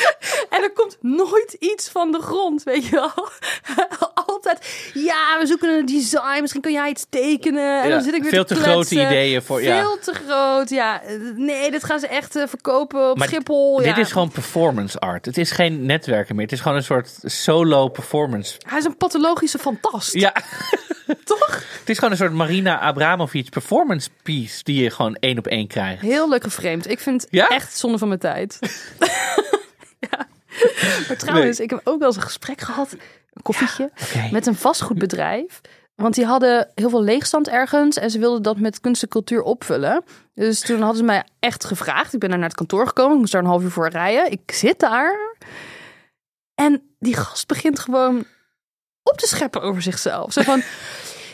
[0.49, 3.11] En er komt nooit iets van de grond, weet je wel.
[4.25, 6.37] Altijd, ja, we zoeken een design.
[6.41, 7.81] Misschien kun jij iets tekenen.
[7.81, 9.01] En Ja, dan zit ik weer veel te grote kletsen.
[9.01, 9.79] ideeën voor- ja.
[9.79, 10.82] Veel te groot, ja.
[11.35, 13.77] Nee, dit gaan ze echt eh, verkopen op Maar Schiphol.
[13.77, 13.97] Dit ja.
[13.97, 15.25] is gewoon performance art.
[15.25, 16.43] Het is geen netwerken meer.
[16.43, 18.57] Het is gewoon een soort solo performance.
[18.67, 20.13] Hij is een pathologische fantast.
[20.13, 20.33] Ja,
[21.23, 21.63] Toch?
[21.79, 25.67] het is gewoon een soort Marina Abramovic performance piece die je gewoon één op één
[25.67, 26.01] krijgt.
[26.01, 26.89] Heel leuk geframed.
[26.89, 27.47] Ik vind het Ja?
[27.47, 28.59] echt zonde van mijn tijd.
[30.09, 30.27] ja.
[31.07, 32.91] Maar trouwens, ik heb ook wel eens een gesprek gehad,
[33.33, 33.91] een koffietje,
[34.31, 35.61] met een vastgoedbedrijf.
[35.95, 39.41] Want die hadden heel veel leegstand ergens en ze wilden dat met kunst en cultuur
[39.41, 40.03] opvullen.
[40.33, 42.13] Dus toen hadden ze mij echt gevraagd.
[42.13, 43.13] Ik ben daar naar het kantoor gekomen.
[43.13, 44.31] Ik moest daar een half uur voor rijden.
[44.31, 45.35] Ik zit daar.
[46.55, 48.25] En die gast begint gewoon
[49.03, 50.33] op te scheppen over zichzelf.
[50.33, 50.61] Zo van,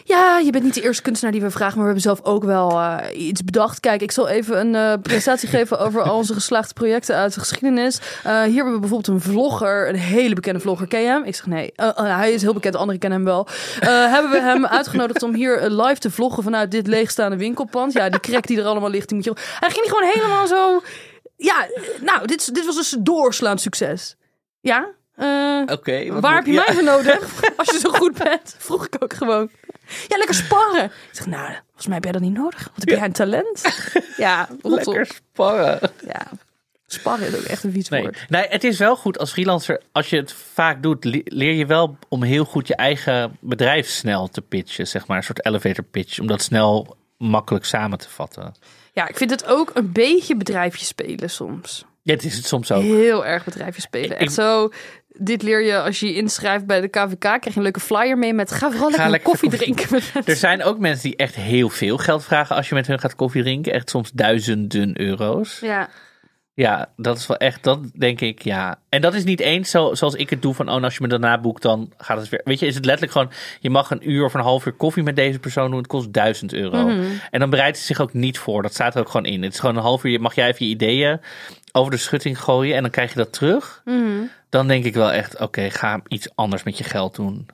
[0.10, 2.44] ja, je bent niet de eerste kunstenaar die we vragen, maar we hebben zelf ook
[2.44, 3.80] wel eh, iets bedacht.
[3.80, 7.40] Kijk, ik zal even een eh, presentatie geven over al onze geslaagde projecten uit de
[7.40, 8.00] geschiedenis.
[8.24, 10.88] Eh, hier hebben we bijvoorbeeld een vlogger, een hele bekende vlogger.
[10.88, 11.24] Ken je hem?
[11.24, 11.72] Ik zeg nee.
[11.76, 13.48] Eh, eh, hij is heel bekend, anderen kennen hem wel.
[14.10, 17.94] Hebben we hem uitgenodigd om hier live te vloggen vanuit dit leegstaande winkelpand.
[17.94, 19.34] Ja, die crack die er allemaal ligt, die moet je...
[19.60, 20.82] Hij ging gewoon helemaal zo...
[21.36, 21.68] Ja,
[22.02, 24.16] nou, dit, dit was dus een doorslaand succes.
[24.62, 24.88] Ja?
[25.66, 26.06] Oké.
[26.08, 26.64] Waar moet- heb je ja.
[26.66, 27.42] mij voor nodig?
[27.58, 29.50] Als je zo goed bent, vroeg ik ook gewoon.
[30.08, 30.84] Ja, lekker sparren.
[30.86, 32.64] Ik zeg, nou, volgens mij heb jij dat niet nodig.
[32.76, 33.62] Wat heb jij een talent?
[34.18, 35.92] Ja, Lekker sparren.
[36.06, 36.28] Ja,
[36.88, 38.02] sparren is ook echt een vies Nee.
[38.02, 38.26] woord.
[38.30, 39.82] nee, het is wel goed als freelancer.
[39.92, 43.88] Als je het vaak doet, le- leer je wel om heel goed je eigen bedrijf
[43.88, 44.88] snel te pitchen.
[44.88, 46.20] Zeg maar, een soort elevator pitch.
[46.20, 48.56] Om dat snel makkelijk samen te vatten.
[48.94, 51.86] Ja, ik vind het ook een beetje bedrijfje spelen soms.
[52.04, 52.82] Ja, het is het soms ook.
[52.82, 54.12] Heel erg bedrijfje spelen.
[54.12, 54.72] Ik- Echt zo,
[55.20, 57.20] dit leer je als je je inschrijft bij de KVK.
[57.20, 60.24] Krijg je een leuke flyer mee met ga vooral lekker, lekker koffie koffie drinken.
[60.26, 63.16] Er zijn ook mensen die echt heel veel geld vragen als je met hun gaat
[63.16, 63.74] koffie drinken.
[63.74, 65.60] Echt soms duizenden euro's.
[65.60, 65.90] Ja,
[66.60, 68.80] Ja, dat is wel echt, dat denk ik, ja.
[68.90, 71.08] En dat is niet eens zo, zoals ik het doe van, oh, als je me
[71.08, 72.42] daarna boekt, dan gaat het weer.
[72.44, 75.04] Weet je, is het letterlijk gewoon, je mag een uur of een half uur koffie
[75.04, 76.88] met deze persoon doen, het kost duizend euro.
[76.88, 77.06] Mhm.
[77.32, 79.44] En dan bereidt ze zich ook niet voor, dat staat er ook gewoon in.
[79.44, 81.20] Het is gewoon een half uur, mag jij even je ideeën
[81.72, 83.82] over de schutting gooien en dan krijg je dat terug.
[83.86, 84.22] Mhm.
[84.50, 87.48] Dan denk ik wel echt, oké, ga iets anders met je geld doen.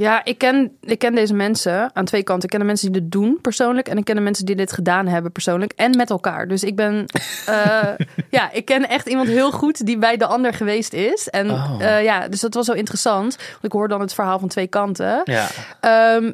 [0.00, 2.44] Ja, ik ken, ik ken deze mensen aan twee kanten.
[2.44, 3.88] Ik ken de mensen die dit doen persoonlijk.
[3.88, 5.72] En ik ken de mensen die dit gedaan hebben persoonlijk.
[5.76, 6.48] En met elkaar.
[6.48, 7.04] Dus ik ben.
[7.46, 7.88] eh,
[8.30, 11.28] ja, ik ken echt iemand heel goed die bij de ander geweest is.
[11.28, 11.76] En Oh.
[11.80, 13.36] eh, ja, dus dat was zo interessant.
[13.50, 15.20] Want ik hoor dan het verhaal van twee kanten.
[15.24, 15.46] Ja,
[15.80, 16.32] Ehm,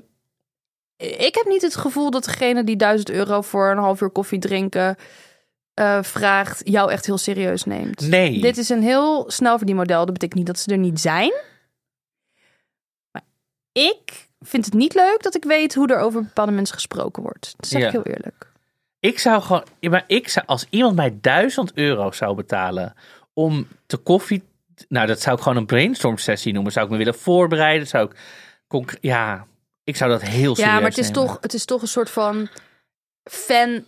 [0.96, 4.38] ik heb niet het gevoel dat degene die 1000 euro voor een half uur koffie
[4.38, 4.96] drinken.
[5.74, 8.08] eh, vraagt, jou echt heel serieus neemt.
[8.08, 8.40] nee.
[8.40, 10.04] Dit is een heel snel verdienmodel.
[10.04, 11.32] Dat betekent niet dat ze er niet zijn.
[13.76, 17.54] Ik vind het niet leuk dat ik weet hoe er over bepaalde mensen gesproken wordt.
[17.56, 17.86] Dat zeg Ja.
[17.86, 18.52] ik heel eerlijk.
[19.00, 22.94] Ik zou gewoon, maar ik zou, als iemand mij 1000 euro zou betalen
[23.32, 24.42] om te koffie,
[24.88, 26.72] nou dat zou ik gewoon een brainstorm sessie noemen.
[26.72, 27.86] Zou ik me willen voorbereiden?
[27.88, 28.10] Zou
[28.68, 29.46] ik, ja,
[29.84, 31.26] Ik zou dat heel serieus Ja, maar het is, nemen.
[31.26, 32.48] toch, het is toch een soort van
[33.30, 33.84] fan...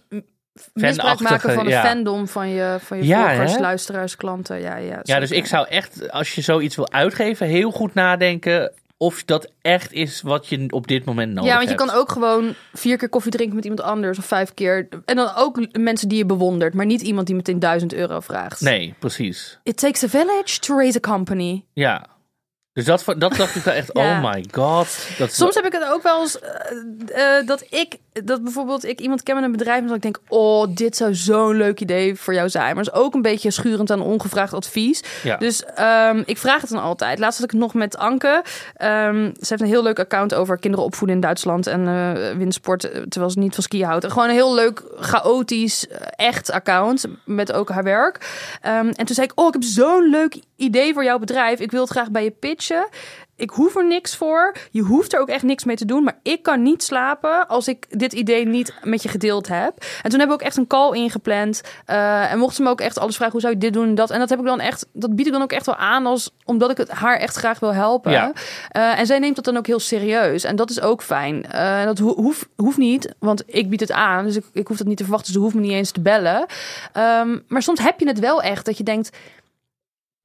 [0.73, 1.85] Misbruik maken van de ja.
[1.85, 3.61] fandom van je, van je Ja, volgers, hè?
[3.61, 4.61] luisteraars, klanten.
[4.61, 8.73] Ja, ja, Ja, dus ik zou echt, als je zoiets wil uitgeven, heel goed nadenken
[8.99, 11.87] of dat echt is wat je op dit moment nodig Ja, want je hebt.
[11.91, 14.89] kan ook gewoon vier keer koffie drinken met iemand anders of vijf keer.
[15.05, 18.61] En dan ook mensen die je bewondert, maar niet iemand die meteen duizend euro vraagt.
[18.61, 19.59] Nee, precies.
[19.63, 21.65] It takes a village to raise a company.
[21.73, 22.07] Ja.
[22.79, 24.23] Dus dat, dat dacht ik wel echt, Ja.
[24.23, 25.09] oh my god.
[25.19, 29.01] Dat, Soms heb ik het ook wel eens eh, eh, dat ik, dat bijvoorbeeld ik
[29.01, 32.15] iemand ken met een bedrijf en dat ik denk, oh, dit zou zo'n leuk idee
[32.15, 32.75] voor jou zijn.
[32.75, 35.03] Maar het is ook een beetje schurend aan ongevraagd advies.
[35.23, 35.37] Ja.
[35.37, 37.19] Dus ehm, ik vraag het dan altijd.
[37.19, 38.43] Laatst had ik het nog met Anke.
[38.77, 42.81] Ehm, ze heeft een heel leuk account over kinderen opvoeden in Duitsland en eh windsport,
[43.09, 44.07] terwijl ze niet van skiën houdt.
[44.13, 45.87] Gewoon een heel leuk, chaotisch,
[46.17, 48.31] echt account met ook haar werk.
[48.61, 51.61] Ehm, en toen zei ik, oh, ik heb zo'n leuk idee voor jouw bedrijf.
[51.61, 52.31] Ik wil het graag bij je
[53.37, 54.55] Ik hoef er niks voor.
[54.71, 56.03] Je hoeft er ook echt niks mee te doen.
[56.05, 59.73] Maar ik kan niet slapen als ik dit idee niet met je gedeeld heb.
[60.03, 61.61] En toen hebben we ook echt een call ingepland.
[61.87, 63.95] Eh, en mocht ze me ook echt alles vragen, hoe zou je dit doen en
[63.95, 64.11] dat.
[64.11, 66.31] En dat heb ik dan echt, dat bied ik dan ook echt wel aan als
[66.45, 68.11] omdat ik het haar echt graag wil helpen.
[68.11, 68.33] Ja.
[68.71, 70.45] Eh, en zij neemt dat dan ook heel serieus.
[70.45, 71.51] En dat is ook fijn.
[71.51, 72.15] Eh, dat ho-
[72.57, 74.25] hoeft, niet, want ik bied het aan.
[74.25, 75.33] Dus ik, ik hoef dat niet te verwachten.
[75.33, 76.47] Ze hoeft me niet eens te bellen.
[76.93, 79.17] Ehm, maar soms heb je het wel echt dat je denkt.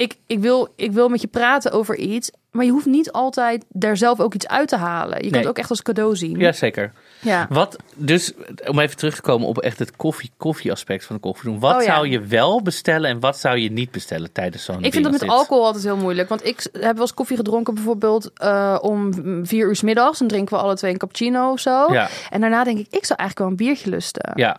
[0.03, 2.31] Ik, ik, wil, ik wil met je praten over iets.
[2.51, 5.15] Maar je hoeft niet altijd daar zelf ook iets uit te halen.
[5.15, 5.39] Je kan Nee.
[5.39, 6.39] het ook echt als cadeau zien.
[6.39, 6.91] Ja, zeker.
[7.19, 7.45] ja.
[7.49, 8.33] Wat, dus
[8.67, 11.59] om even terug te komen op echt het koffie, koffie aspect van de koffie doen.
[11.59, 11.93] Wat Oh, ja.
[11.93, 15.11] zou je wel bestellen en wat zou je niet bestellen tijdens zo'n Ik vind dat
[15.11, 15.29] met dit?
[15.29, 16.29] alcohol altijd heel moeilijk.
[16.29, 19.13] Want ik heb wel eens koffie gedronken bijvoorbeeld eh, om
[19.45, 20.19] vier uur 's middags.
[20.19, 21.93] Dan drinken we alle twee een cappuccino of zo.
[21.93, 24.31] Ja, En daarna denk ik, ik zou eigenlijk wel een biertje lusten.
[24.35, 24.57] ja.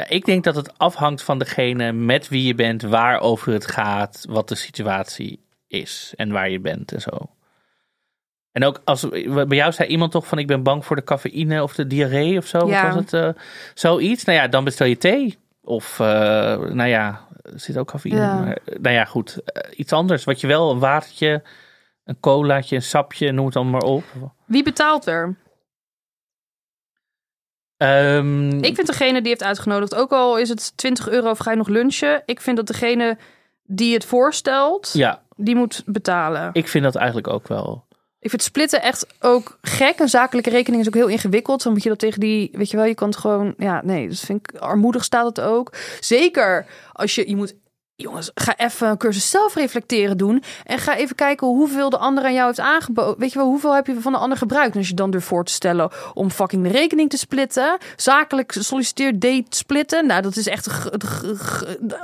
[0.00, 4.24] Ja, ik denk dat het afhangt van degene met wie je bent, waarover het gaat,
[4.28, 7.30] wat de situatie is en waar je bent en zo.
[8.52, 11.62] En ook als bij jou zei iemand toch van ik ben bang voor de cafeïne
[11.62, 12.68] of de diarree of zo.
[12.68, 12.82] Ja.
[12.82, 13.12] Wat was het?
[13.12, 13.42] eh,
[13.74, 14.24] zoiets.
[14.24, 15.38] Nou ja, dan bestel je thee.
[15.62, 16.06] Of eh,
[16.58, 18.20] nou ja, er zit ook cafeïne.
[18.20, 18.40] Ja.
[18.40, 19.42] Maar, nou ja, goed.
[19.44, 20.24] Eh, iets anders.
[20.24, 21.42] Wat je wel, een watertje,
[22.04, 24.04] een colaatje, een sapje, noem het dan maar op.
[24.44, 25.36] Wie betaalt er?
[27.80, 31.50] Ehm, Ik vind degene die heeft uitgenodigd, ook al is het 20 euro of ga
[31.50, 32.22] je nog lunchen.
[32.26, 33.18] Ik vind dat degene
[33.64, 36.50] die het voorstelt, Ja, die moet betalen.
[36.52, 37.84] ik vind dat eigenlijk ook wel.
[38.18, 39.98] Ik vind splitten echt ook gek.
[39.98, 41.62] Een zakelijke rekening is ook heel ingewikkeld.
[41.62, 44.08] Dan moet je dat tegen die, weet je wel, je kan het gewoon, ja, nee,
[44.08, 45.72] dat vind ik armoedig staat het ook.
[46.00, 47.54] Zeker als je, je moet,
[48.00, 52.32] jongens, ga even een cursus zelfreflecteren doen en ga even kijken hoeveel de ander aan
[52.34, 53.18] jou heeft aangeboden.
[53.18, 54.72] Weet je wel, hoeveel heb je van de ander gebruikt?
[54.72, 58.52] En als je dan durft voor te stellen om fucking de rekening te splitten, zakelijk
[58.58, 60.68] solliciteerd date splitten, nou, dat is echt,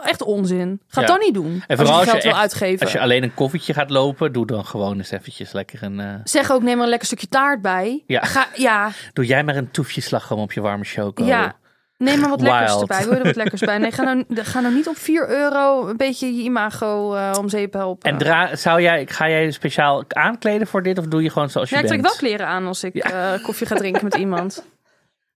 [0.05, 0.81] echt onzin.
[0.89, 1.07] Ga Ja.
[1.07, 1.63] dan niet doen.
[1.67, 2.81] En als vooral je als geld je, echt- uitgeven.
[2.81, 6.01] als je alleen een koffietje gaat lopen, doe dan gewoon eens eventjes lekker een...
[6.01, 8.03] eh, Zeg ook, neem er een lekker stukje taart bij.
[8.07, 8.21] Ja.
[8.25, 11.25] Ga, ja, doe jij maar een toefje slagroom op je warme choco.
[11.25, 11.57] Ja,
[11.99, 13.05] neem maar wat lekkers erbij.
[13.05, 13.79] Wil er wat lekkers bij?
[13.79, 17.49] Nee, ga nou, ga nou niet op 4 euro een beetje je imago eh, om
[17.49, 18.11] zeep helpen.
[18.11, 21.69] En dra zou jij, ga jij speciaal aankleden voor dit of doe je gewoon zoals
[21.69, 22.03] je ja, ik bent?
[22.03, 24.65] trek wel kleren aan als ik eh, koffie ga drinken met iemand.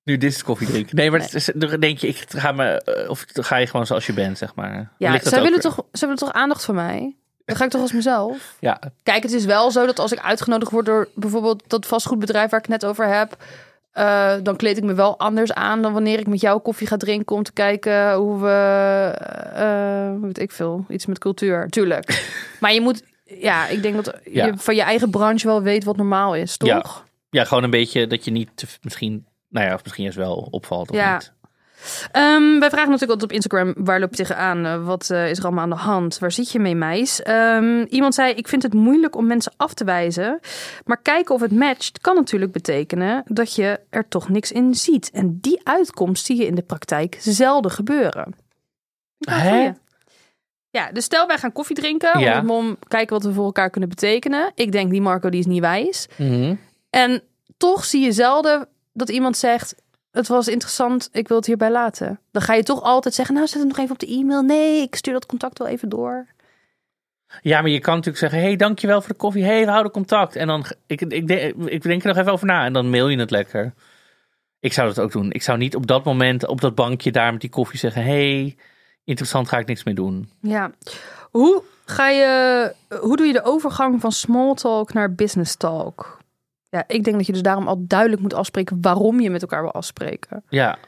[0.05, 0.97] Nu dit is koffie drinken.
[0.97, 4.07] Nee, maar het dan denk je, ik ga me, eh, of ga je gewoon zoals
[4.07, 4.93] je bent, zeg maar.
[4.99, 7.17] Ja, zij ook willen, weer- toch, zij willen toch aandacht van mij?
[7.45, 8.57] Dan ga ik toch als mezelf?
[8.61, 12.51] Ja, Kijk, het is wel zo dat als ik uitgenodigd word door bijvoorbeeld dat vastgoedbedrijf
[12.51, 13.37] waar ik het net over heb,
[13.93, 16.97] eh, dan kleed ik me wel anders aan dan wanneer ik met jou koffie ga
[16.97, 19.11] drinken om te kijken hoe we,
[19.55, 21.69] eh, weet ik veel, iets met cultuur.
[21.69, 22.29] Tuurlijk.
[22.61, 24.47] maar je moet, ja, ik denk dat Ja.
[24.47, 26.69] je van je eigen branche wel weet wat normaal is, toch?
[26.69, 26.85] Ja.
[27.31, 30.91] ja, gewoon een beetje dat je niet misschien, nou ja, of misschien juist wel opvalt
[30.91, 31.13] of Ja.
[31.15, 31.33] niet.
[32.13, 34.67] Ehm, wij vragen natuurlijk altijd op Instagram, waar loop je tegenaan?
[34.67, 36.19] Eh, wat eh, is er allemaal aan de hand?
[36.19, 37.23] Waar zit je mee, meis?
[37.23, 40.41] Ehm, iemand zei, ik vind het moeilijk om mensen af te wijzen.
[40.85, 45.11] Maar kijken of het matcht kan natuurlijk betekenen dat je er toch niks in ziet.
[45.11, 48.35] En die uitkomst zie je in de praktijk zelden gebeuren.
[49.19, 49.71] Hè?
[50.71, 52.21] Ja, dus stel wij gaan koffie drinken.
[52.21, 52.41] Ja.
[52.41, 54.53] Om mom kijken wat we voor elkaar kunnen betekenen.
[54.55, 56.09] Ik denk, die Marco die is niet wijs.
[56.17, 56.55] Mhm.
[56.91, 57.23] En
[57.57, 59.75] toch zie je zelden dat iemand zegt:
[60.11, 62.21] Het was interessant, ik wil het hierbij laten.
[62.31, 64.43] Dan ga je toch altijd zeggen: Nou, zet het nog even op de e-mail.
[64.43, 66.27] Nee, ik stuur dat contact wel even door.
[67.43, 69.45] Ja, maar je kan natuurlijk zeggen, hey, dankjewel voor de koffie.
[69.45, 70.37] hey, we houden contact.
[70.37, 73.09] En dan, ik, ik, denk- ik denk er nog even over na en dan mail
[73.09, 73.75] je het lekker.
[74.61, 75.33] Ik zou dat ook doen.
[75.33, 78.57] Ik zou niet op dat moment op dat bankje daar met die koffie zeggen, hey,
[79.05, 80.31] interessant, ga ik niks mee doen.
[80.41, 80.71] Ja.
[81.31, 86.19] Hoe ga je, hoe doe je de overgang van small talk naar business talk?
[86.71, 89.63] Ja, ik denk dat je dus daarom al duidelijk moet afspreken waarom je met elkaar
[89.63, 90.43] wil afspreken.
[90.49, 90.79] Ja,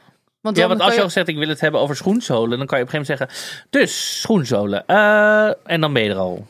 [0.41, 2.77] Want ja want als je al zegt, ik wil het hebben over schoenzolen, dan kan
[2.77, 4.85] je op een gegeven moment zeggen, dus schoenzolen.
[4.85, 6.45] eh, en dan ben je er al.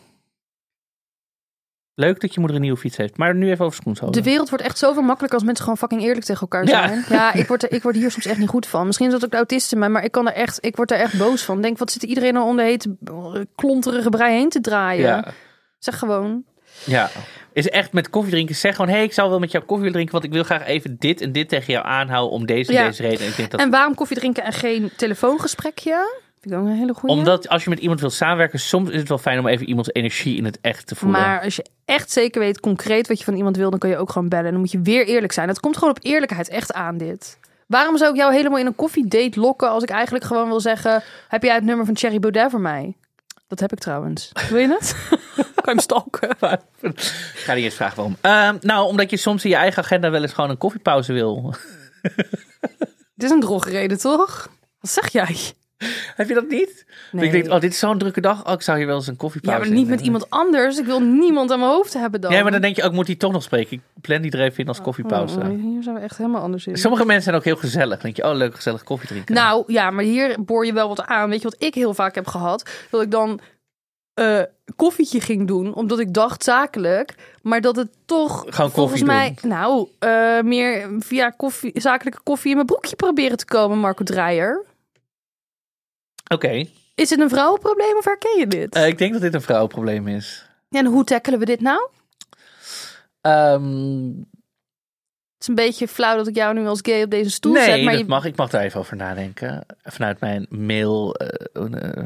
[1.96, 3.18] Leuk dat je moeder een nieuwe fiets heeft.
[3.18, 4.14] Maar nu even over schoenzolen.
[4.14, 6.88] De wereld wordt echt zoveel makkelijker als mensen gewoon fucking eerlijk tegen elkaar Ja.
[6.88, 7.04] zijn.
[7.10, 8.86] Ja, ik, word er, ik word hier soms echt niet goed van.
[8.86, 10.92] Misschien is dat ook de autist in mij, maar ik, kan er echt, ik word
[10.92, 11.62] er echt boos van.
[11.62, 12.98] Denk, wat zit iedereen nou om de hete
[13.56, 15.06] klonterige brei heen te draaien?
[15.08, 15.26] Ja.
[15.80, 16.44] Zeg gewoon.
[16.86, 17.10] Ja.
[17.54, 18.56] Is echt met koffie drinken.
[18.56, 20.14] Zeg gewoon, hé, hey, ik zou wel met jou koffie willen drinken.
[20.14, 22.88] Want ik wil graag even dit en dit tegen jou aanhouden om deze en Ja.
[22.88, 23.20] deze reden.
[23.20, 26.22] En ik denk dat En waarom koffie drinken en geen telefoongesprekje?
[26.40, 27.16] Vind ik ook een hele goede.
[27.16, 29.90] Omdat als je met iemand wil samenwerken, soms is het wel fijn om even iemands
[29.94, 31.22] energie in het echt te voelen.
[31.22, 33.98] Maar als je echt zeker weet, concreet wat je van iemand wil, dan kun je
[33.98, 34.46] ook gewoon bellen.
[34.46, 35.48] En dan moet je weer eerlijk zijn.
[35.48, 37.38] Het komt gewoon op eerlijkheid echt aan dit.
[37.68, 41.04] Waarom zou ik jou helemaal in een koffiedate lokken als ik eigenlijk gewoon wil zeggen:
[41.28, 42.94] heb jij het nummer van Thierry Baudet voor mij?
[43.48, 44.32] Dat heb ik trouwens.
[44.50, 44.96] Wil je het?
[45.36, 46.30] kan je hem stalken?
[46.82, 47.00] Ik
[47.36, 48.18] ga niet eens vragen waarom.
[48.22, 51.54] Ehm, nou, omdat je soms in je eigen agenda wel eens gewoon een koffiepauze wil.
[53.16, 54.50] Dit is een drogreden, toch?
[54.80, 55.38] Wat zeg jij?
[56.16, 56.86] Heb je dat niet?
[57.12, 57.26] Nee.
[57.26, 58.46] Ik denk, oh, dit is zo'n drukke dag.
[58.46, 60.80] Oh, ik zou hier wel eens een ja, koffiepauze maar niet met iemand anders.
[60.80, 62.32] Ik wil niemand aan mijn hoofd hebben dan.
[62.32, 63.72] Ja, maar dan denk je ook, moet hij toch nog spreken?
[63.72, 65.40] Ik plan die er even in als koffiepauze.
[65.40, 66.78] Oh, hier zijn we echt helemaal anders in.
[66.78, 67.90] Sommige mensen zijn ook heel gezellig.
[67.90, 69.36] Dan denk je, oh, leuk gezellig koffie drinken.
[69.36, 71.30] Nou ja, maar hier boor je wel wat aan.
[71.30, 72.70] Weet je wat ik heel vaak heb gehad?
[72.90, 73.40] Dat ik dan
[74.14, 74.42] eh
[74.76, 79.36] koffietje ging doen, omdat ik dacht zakelijk, maar dat het toch Gewoon volgens koffie mij,
[79.42, 84.66] nou, eh, meer via koffie, zakelijke koffie in mijn broekje proberen te komen, Marco Dreyer.
[86.28, 88.76] Oké, Is het een vrouwenprobleem of herken je dit?
[88.76, 90.46] Eh, ik denk dat dit een vrouwenprobleem is.
[90.70, 91.90] En hoe tackelen we dit nou?
[93.22, 94.08] Ehm,
[95.34, 97.64] Het is een beetje flauw dat ik jou nu als gay op deze stoel nee,
[97.64, 98.26] zet, maar dat je, mag.
[98.26, 99.66] Ik mag daar even over nadenken.
[99.84, 101.14] Vanuit mijn mail.
[101.16, 102.04] eh,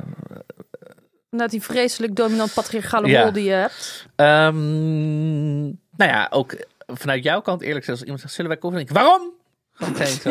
[1.30, 3.22] vanuit die vreselijk dominant patriarchale Ja.
[3.24, 4.06] rol die je hebt.
[4.16, 5.76] Ehm, nou
[6.12, 6.56] ja, ook
[6.88, 9.04] vanuit jouw kant eerlijk gezegd, als iemand zegt, zullen wij koffie drinken?
[9.06, 9.32] Waarom?
[9.78, 10.30] Meteen zo.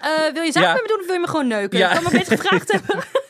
[0.00, 0.72] Eh, wil je zaken Ja.
[0.74, 1.78] met me doen of wil je me gewoon neuken?
[1.78, 1.88] Ja.
[1.88, 2.96] Ik kan me beter gevraagd hebben.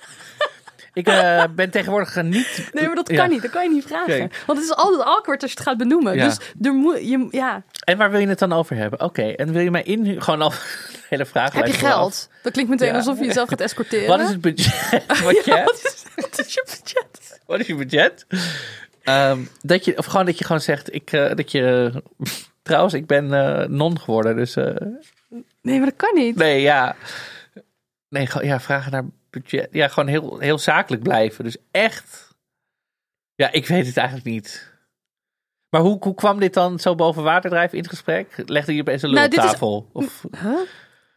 [0.95, 2.69] Ik eh, ben tegenwoordig niet...
[2.73, 3.17] Nee, maar dat Ja.
[3.17, 3.43] kan niet.
[3.43, 4.15] Dat kan je niet vragen.
[4.15, 4.29] Oké.
[4.47, 6.15] Want het is altijd awkward als je het gaat benoemen.
[6.17, 6.25] Ja.
[6.25, 7.63] Dus er moet je, ja.
[7.85, 9.01] En waar wil je het dan over hebben?
[9.01, 10.57] Oké, en wil je mij in Gewoon al de
[11.09, 11.53] hele vraag.
[11.53, 12.29] Heb je geld?
[12.43, 12.95] Dat klinkt meteen Ja.
[12.95, 14.09] alsof je jezelf gaat escorteren.
[14.09, 15.03] Wat is het budget?
[15.09, 17.41] Is, wat is je budget?
[17.47, 18.27] Wat is je budget?
[19.03, 21.93] Ehm, dat je, of gewoon dat je gewoon zegt, ik, eh, dat je...
[22.63, 24.57] Trouwens, ik ben eh, non geworden, dus...
[24.57, 24.75] eh,
[25.63, 26.37] Nee, maar dat kan niet.
[26.37, 26.97] nee, ja.
[28.09, 29.69] Nee, gewoon, ja, vragen naar budget.
[29.71, 31.45] Ja, gewoon heel, heel zakelijk blijven.
[31.45, 32.31] Dus echt...
[33.35, 34.73] Ja, ik weet het eigenlijk niet.
[35.69, 38.43] Maar hoe, hoe kwam dit dan zo boven water drijven in het gesprek?
[38.47, 39.89] Legde je opeens een Nou, dit is- lultafel?
[39.93, 40.25] Of...
[40.43, 40.59] Huh?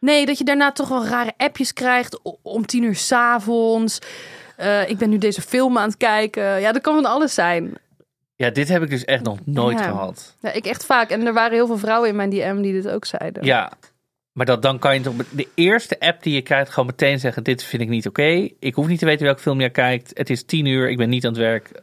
[0.00, 4.00] Nee, dat je daarna toch wel rare appjes krijgt om tien uur s'avonds.
[4.56, 4.90] avonds.
[4.90, 6.60] ik ben nu deze film aan het kijken.
[6.60, 7.74] Ja, dat kan van alles zijn.
[8.36, 9.84] Ja, dit heb ik dus echt nog nooit Ja.
[9.84, 10.36] gehad.
[10.40, 11.10] Ja, ik echt vaak.
[11.10, 13.44] En er waren heel veel vrouwen in mijn DM die dit ook zeiden.
[13.44, 13.72] Ja,
[14.32, 17.44] maar dat, dan kan je toch de eerste app die je krijgt gewoon meteen zeggen:
[17.44, 18.48] dit vind ik niet oké.
[18.58, 20.10] Ik hoef niet te weten welke film je kijkt.
[20.14, 21.82] Het is tien uur, ik ben niet aan het werk.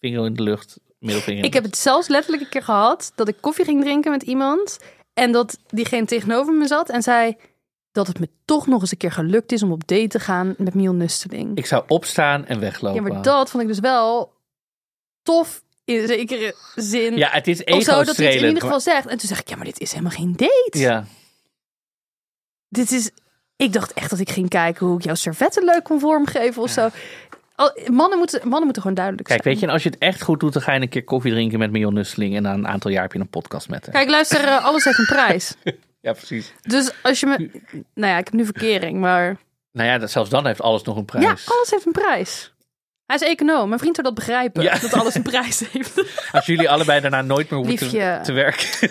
[0.00, 1.38] Vinger in de lucht, middelvinger.
[1.38, 4.22] in Ik heb het zelfs letterlijk een keer gehad dat ik koffie ging drinken met
[4.22, 4.78] iemand.
[5.14, 7.36] En dat diegene tegenover me zat en zei
[7.92, 10.54] dat het me toch nog eens een keer gelukt is om op date te gaan
[10.58, 11.56] met Miel Nusteling.
[11.56, 13.04] Ik zou opstaan en weglopen.
[13.04, 14.32] Ja, maar dat vond ik dus wel
[15.22, 17.16] tof in zekere zin.
[17.16, 19.06] Ja, het is of zo, dat hij het in ieder geval zegt.
[19.06, 20.78] En toen zeg ik, ja, maar dit is helemaal geen date.
[20.78, 21.04] Ja,
[22.68, 23.10] Dit is...
[23.56, 26.70] Ik dacht echt dat ik ging kijken hoe ik jouw servetten leuk kon vormgeven of
[26.70, 26.88] zo.
[27.54, 29.52] Al- Mannen moeten, mannen moeten gewoon duidelijk kijk, zijn.
[29.54, 31.32] weet je, en als je het echt goed doet, dan ga je een keer koffie
[31.32, 32.36] drinken met Mion Nusseling.
[32.36, 33.88] En na een aantal jaar heb je een podcast met.
[33.90, 35.54] Kijk, luister, eh, alles heeft een prijs.
[36.00, 36.52] Ja, precies.
[36.62, 37.50] Dus als je me...
[37.94, 39.36] Nou ja, ik heb nu verkering, maar...
[39.72, 41.24] Nou ja, dat, zelfs dan heeft alles nog een prijs.
[41.24, 42.51] Ja, alles heeft een prijs.
[43.06, 43.68] Hij is econoom.
[43.68, 44.62] Mijn vriend zou dat begrijpen.
[44.62, 44.78] Ja.
[44.78, 46.04] Dat alles een prijs heeft.
[46.32, 48.68] Als jullie allebei daarna nooit meer hoeven te, werken.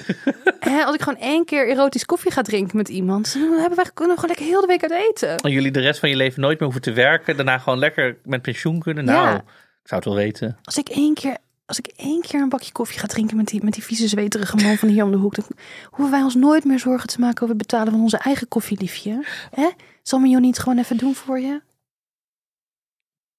[0.59, 3.33] Hè, als ik gewoon één keer erotisch koffie ga drinken met iemand...
[3.33, 5.37] dan hebben wij kunnen we gewoon lekker heel de week uit eten.
[5.37, 7.35] En jullie de rest van je leven nooit meer hoeven te werken.
[7.35, 9.05] Daarna gewoon lekker met pensioen kunnen.
[9.05, 9.35] Nou, Ja.
[9.35, 10.57] ik zou het wel weten.
[10.63, 11.37] Als ik één keer...
[11.65, 14.55] Als ik één keer een bakje koffie ga drinken met die, met die vieze zweterige
[14.55, 15.45] man van hier om de hoek, dan
[15.89, 19.25] hoeven wij ons nooit meer zorgen te maken over het betalen van onze eigen koffieliefje.
[19.51, 19.69] Hè?
[20.03, 21.61] Zal me niet gewoon even doen voor je?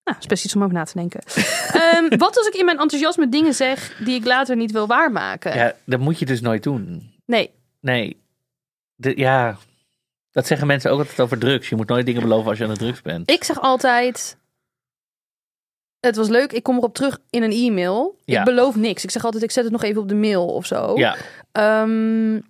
[0.05, 1.21] Nou, is best iets om over na te denken.
[1.73, 5.55] Ehm, wat als ik in mijn enthousiasme dingen zeg die ik later niet wil waarmaken?
[5.55, 7.13] Ja, dat moet je dus nooit doen.
[7.27, 8.21] Nee, Nee.
[8.95, 9.57] De, ja,
[10.31, 11.69] dat zeggen mensen ook altijd over drugs.
[11.69, 13.31] Je moet nooit dingen beloven als je aan de drugs bent.
[13.31, 14.37] ik zeg altijd...
[16.01, 18.19] Het was leuk, ik kom erop terug in een e-mail.
[18.25, 18.39] Ja.
[18.39, 19.05] Ik beloof niks.
[19.05, 20.97] Ik zeg altijd, ik zet het nog even op de mail of zo.
[20.97, 21.17] Ja,
[21.53, 22.41] Ehm,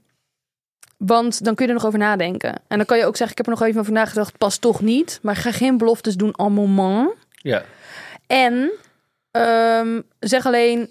[0.97, 2.53] want dan kun je er nog over nadenken.
[2.69, 4.81] En dan kan je ook zeggen, ik heb er nog even over nagedacht, pas toch
[4.81, 5.19] niet.
[5.23, 7.11] Maar ga geen beloftes doen en moment.
[7.43, 7.65] Ja.
[8.27, 8.71] En
[9.31, 10.91] ehm, zeg alleen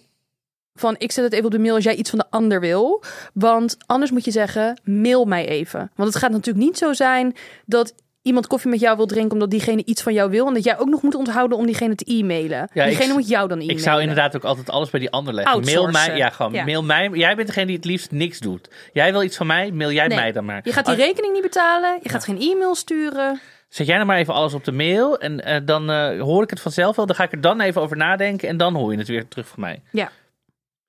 [0.74, 3.04] van, ik zet het even op de mail als jij iets van de ander wil.
[3.34, 5.92] Want anders moet je zeggen, mail mij even.
[5.96, 7.36] Want het gaat natuurlijk niet zo zijn
[7.66, 10.48] dat iemand koffie met jou wil drinken omdat diegene iets van jou wil.
[10.48, 12.70] En dat jij ook nog moet onthouden om diegene te e-mailen.
[12.74, 13.76] Ja, diegene ik- moet jou dan e-mailen.
[13.78, 15.62] Ik zou inderdaad ook altijd alles bij die ander leggen.
[15.64, 16.64] Mail mij, ja, gewoon Ja.
[16.66, 17.10] mail mij.
[17.14, 18.70] Jij bent degene die het liefst niks doet.
[18.94, 20.18] Jij wil iets van mij, mail jij Nee.
[20.18, 20.62] mij dan maar.
[20.64, 22.00] Je gaat die Als- rekening niet betalen.
[22.02, 23.40] Je gaat geen e-mail sturen.
[23.72, 26.50] Zet jij nou maar even alles op de mail en eh, dan eh, hoor ik
[26.50, 27.06] het vanzelf wel.
[27.06, 29.48] Dan ga ik er dan even over nadenken en dan hoor je het weer terug
[29.48, 29.82] van mij.
[29.92, 30.12] Ja.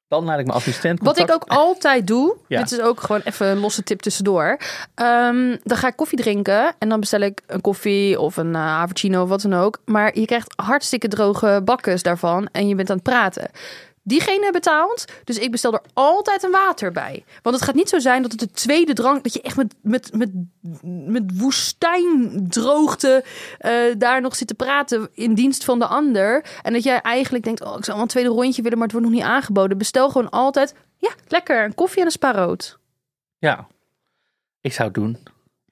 [0.09, 2.59] Dan laat ik mijn assistent Wat ik contact- ook altijd doe, Ja.
[2.59, 4.59] dit is ook gewoon even een losse tip tussendoor.
[4.95, 8.85] Ehm, dan ga ik koffie drinken en dan bestel ik een koffie of een uh,
[9.23, 9.79] of wat dan ook.
[9.85, 13.51] Maar je krijgt hartstikke droge bakkes daarvan en je bent aan het praten.
[14.05, 17.25] Diegene betaalt, dus ik bestel er altijd een water bij.
[17.43, 19.75] Want het gaat niet zo zijn dat het de tweede drank, dat je echt met,
[19.83, 20.31] met, met,
[21.07, 23.25] met woestijndroogte
[23.59, 26.45] eh, daar nog zit te praten in dienst van de ander.
[26.63, 28.97] En dat jij eigenlijk denkt, oh, ik zou wel een tweede rondje willen, maar het
[28.97, 29.79] wordt nog niet aangeboden.
[29.79, 32.79] Bestel gewoon altijd, ja, lekker, een koffie en een spa rood.
[33.39, 33.67] Ja,
[34.61, 35.19] ik zou het doen.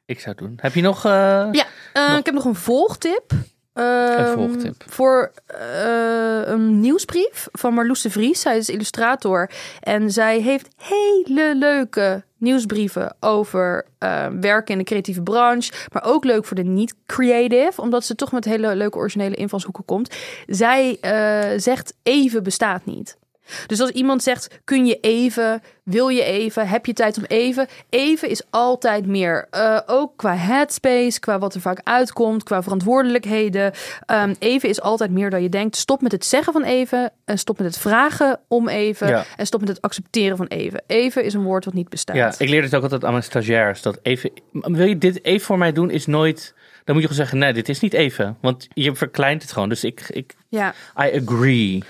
[0.04, 0.58] Ik zou het doen.
[0.60, 1.04] Heb je nog...
[1.04, 3.32] eh, Ja, eh, ik heb nog een volgtip.
[3.72, 4.84] Ehm, volgtip.
[4.86, 8.40] Voor eh, een nieuwsbrief van Marloes de Vries.
[8.40, 9.50] Zij is illustrator.
[9.80, 15.72] En zij heeft hele leuke nieuwsbrieven over eh, werken in de creatieve branche.
[15.92, 17.80] Maar ook leuk voor de niet-creative.
[17.80, 20.16] Omdat ze toch met hele leuke originele invalshoeken komt.
[20.46, 23.18] Zij eh, zegt even bestaat niet.
[23.66, 27.66] Dus als iemand zegt, kun je even, wil je even, heb je tijd om even?
[27.90, 29.46] Even is altijd meer.
[29.50, 33.72] Eh, ook qua headspace, qua wat er vaak uitkomt, qua verantwoordelijkheden.
[34.06, 35.76] Ehm, even is altijd meer dan je denkt.
[35.76, 39.24] Stop met het zeggen van even en stop met het vragen om even Ja.
[39.36, 40.82] en stop met het accepteren van even.
[40.86, 42.16] Even is een woord wat niet bestaat.
[42.16, 43.82] Ja, ik leer het ook altijd aan mijn stagiairs.
[43.82, 46.54] Dat even, wil je dit even voor mij doen, is nooit...
[46.84, 48.36] Dan moet je gewoon zeggen, nee, dit is niet even.
[48.40, 49.68] Want je verkleint het gewoon.
[49.68, 50.74] Dus ik, ik Ja.
[50.98, 51.82] I agree.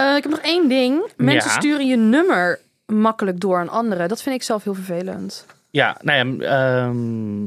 [0.00, 1.02] Eh, ik heb nog één ding.
[1.16, 1.56] Mensen Ja.
[1.58, 4.08] sturen je nummer makkelijk door aan anderen.
[4.08, 5.46] Dat vind ik zelf heel vervelend.
[5.70, 6.46] Ja, nou ja,
[6.86, 7.44] ehm,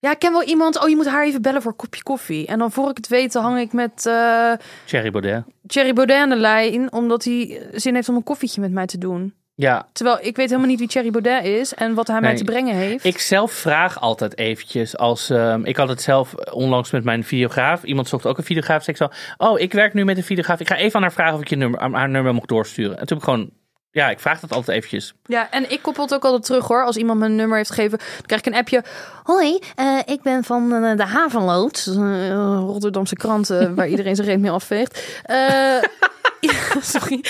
[0.00, 0.80] Ja, ik ken wel iemand.
[0.82, 2.46] Oh, je moet haar even bellen voor een kopje koffie.
[2.46, 4.52] En dan voor ik het weet, hang ik met eh
[4.84, 5.44] Thierry Baudet.
[5.66, 6.92] Thierry Baudet aan de lijn.
[6.92, 9.34] Omdat hij zin heeft om een koffietje met mij te doen.
[9.60, 11.74] Ja, Terwijl ik weet helemaal niet wie Thierry Baudet is.
[11.74, 13.04] En wat hij mij te brengen heeft.
[13.04, 15.30] ik zelf vraag altijd eventjes als...
[15.30, 17.82] ehm, ik had het zelf onlangs met mijn videograaf.
[17.84, 18.84] Iemand zocht ook een videograaf.
[18.84, 20.60] Zei ik zo, oh, ik werk nu met een videograaf.
[20.60, 22.98] Ik ga even aan haar vragen of ik je nummer, aan haar nummer mocht doorsturen.
[22.98, 23.50] En toen heb ik gewoon...
[23.90, 25.14] Ja, ik vraag dat altijd eventjes.
[25.24, 26.84] Ja, en ik koppel het ook altijd terug hoor.
[26.84, 28.84] Als iemand mijn nummer heeft gegeven, dan krijg ik een appje.
[29.22, 31.86] Hoi, eh, ik ben van eh, de Havenlood.
[31.86, 35.00] Eh, Rotterdamse krant waar iedereen zijn reet mee afveegt.
[36.40, 37.24] Ja, sorry.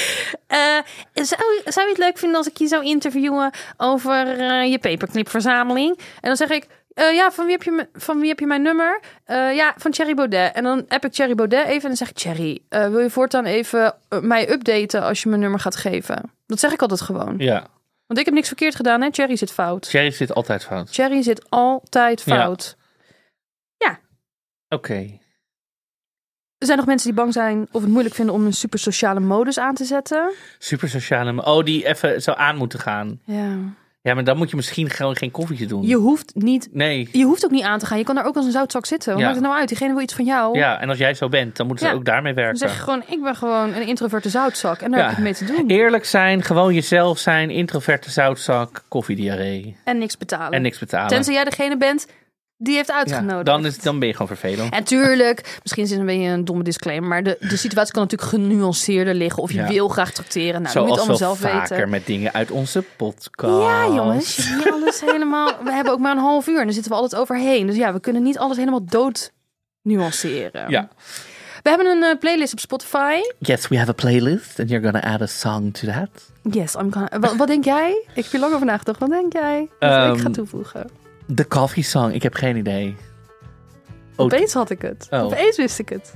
[1.12, 5.98] Zou, zou je het leuk vinden als ik je zou interviewen over je paperclipverzameling?
[5.98, 6.66] En dan zeg ik,
[6.98, 9.00] eh, ja, van wie, heb je, van wie heb je mijn nummer?
[9.24, 10.52] Eh, ja, van Thierry Baudet.
[10.54, 12.16] En dan heb ik Thierry Baudet even en dan zeg ik...
[12.16, 16.32] Thierry, eh, wil je voortaan even mij updaten als je mijn nummer gaat geven?
[16.46, 17.34] Dat zeg ik altijd gewoon.
[17.38, 17.66] Ja,
[18.06, 19.10] Want ik heb niks verkeerd gedaan, hè?
[19.10, 19.82] Thierry zit fout.
[19.90, 20.92] Thierry zit altijd fout.
[20.92, 22.36] Thierry zit altijd Ja.
[22.36, 22.76] fout.
[24.70, 25.18] Oké.
[26.58, 29.20] Er zijn nog mensen die bang zijn of het moeilijk vinden om een super sociale
[29.20, 30.32] modus aan te zetten.
[30.58, 31.44] Super sociale...
[31.44, 33.20] Oh, die even zo aan moeten gaan.
[33.24, 33.56] Ja.
[34.08, 35.86] Ja, maar dan moet je misschien gewoon geen koffietje doen.
[35.86, 36.68] Je hoeft niet.
[36.72, 37.08] Nee.
[37.12, 37.98] Je hoeft ook niet aan te gaan.
[37.98, 39.10] Je kan daar ook als een zoutzak zitten.
[39.12, 39.24] Wat Ja.
[39.26, 39.68] maakt het nou uit?
[39.68, 40.58] Diegene wil iets van jou.
[40.58, 41.98] Ja, en als jij zo bent, dan moeten ze Ja.
[41.98, 42.58] ook daarmee Dan werken.
[42.58, 44.80] zeg je gewoon, ik ben gewoon een introverte zoutzak.
[44.80, 45.08] En daar Ja.
[45.08, 45.64] heb ik mee te doen.
[45.66, 50.52] Eerlijk zijn, gewoon jezelf zijn, introverte zoutzak, koffiediarree En niks betalen.
[50.52, 51.08] en niks betalen.
[51.08, 52.06] Tenzij jij degene bent
[52.60, 53.46] die heeft ja, uitgenodigd.
[53.46, 54.72] dan, is, dan ben je gewoon vervelend.
[54.72, 58.02] En tuurlijk, misschien is het een beetje een domme disclaimer, maar de, de situatie kan
[58.02, 59.42] natuurlijk genuanceerder liggen.
[59.42, 59.68] Of je Ja.
[59.68, 60.62] wil graag tracteren.
[60.62, 61.90] Nou, dat moet je Zoals allemaal zelf vaker weten.
[61.90, 63.62] met dingen uit onze podcast.
[63.62, 65.52] Ja, jongens, niet alles helemaal.
[65.64, 67.66] We hebben ook maar een half uur en daar zitten we altijd overheen.
[67.66, 69.32] Dus ja, we kunnen niet alles helemaal dood
[69.82, 70.70] nuanceren.
[70.70, 70.88] Ja.
[71.62, 73.14] We hebben een eh, playlist op Spotify.
[73.38, 76.08] Yes, we have a playlist and you're gonna add a song to that.
[76.54, 77.18] Yes, I'm gonna...
[77.20, 77.90] wat, wat denk jij?
[78.14, 78.98] Ik heb hier lang over nagedacht.
[79.00, 79.68] Wat denk jij?
[79.78, 80.90] Wat Ehm, ik ga toevoegen.
[81.30, 82.96] De coffee song, ik heb geen idee.
[84.16, 85.06] Oh, Opeens had ik het.
[85.10, 85.24] Oh.
[85.24, 86.14] Opeens wist ik het.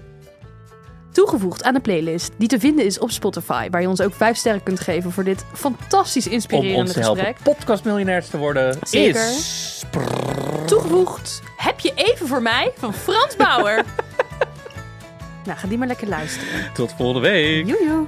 [1.10, 3.68] Toegevoegd aan de playlist die te vinden is op Spotify.
[3.70, 7.00] Waar je ons ook vijf sterren kunt geven voor dit fantastisch om inspirerende ons te
[7.00, 7.54] helpen gesprek.
[7.54, 9.30] podcastmiljonairs te worden Zeker.
[9.30, 9.84] is...
[10.66, 13.74] Toegevoegd heb je even voor mij van Frans Bauer.
[15.46, 16.72] nou, ga die maar lekker luisteren.
[16.74, 17.66] Tot volgende week.
[17.66, 18.06] Joejoe.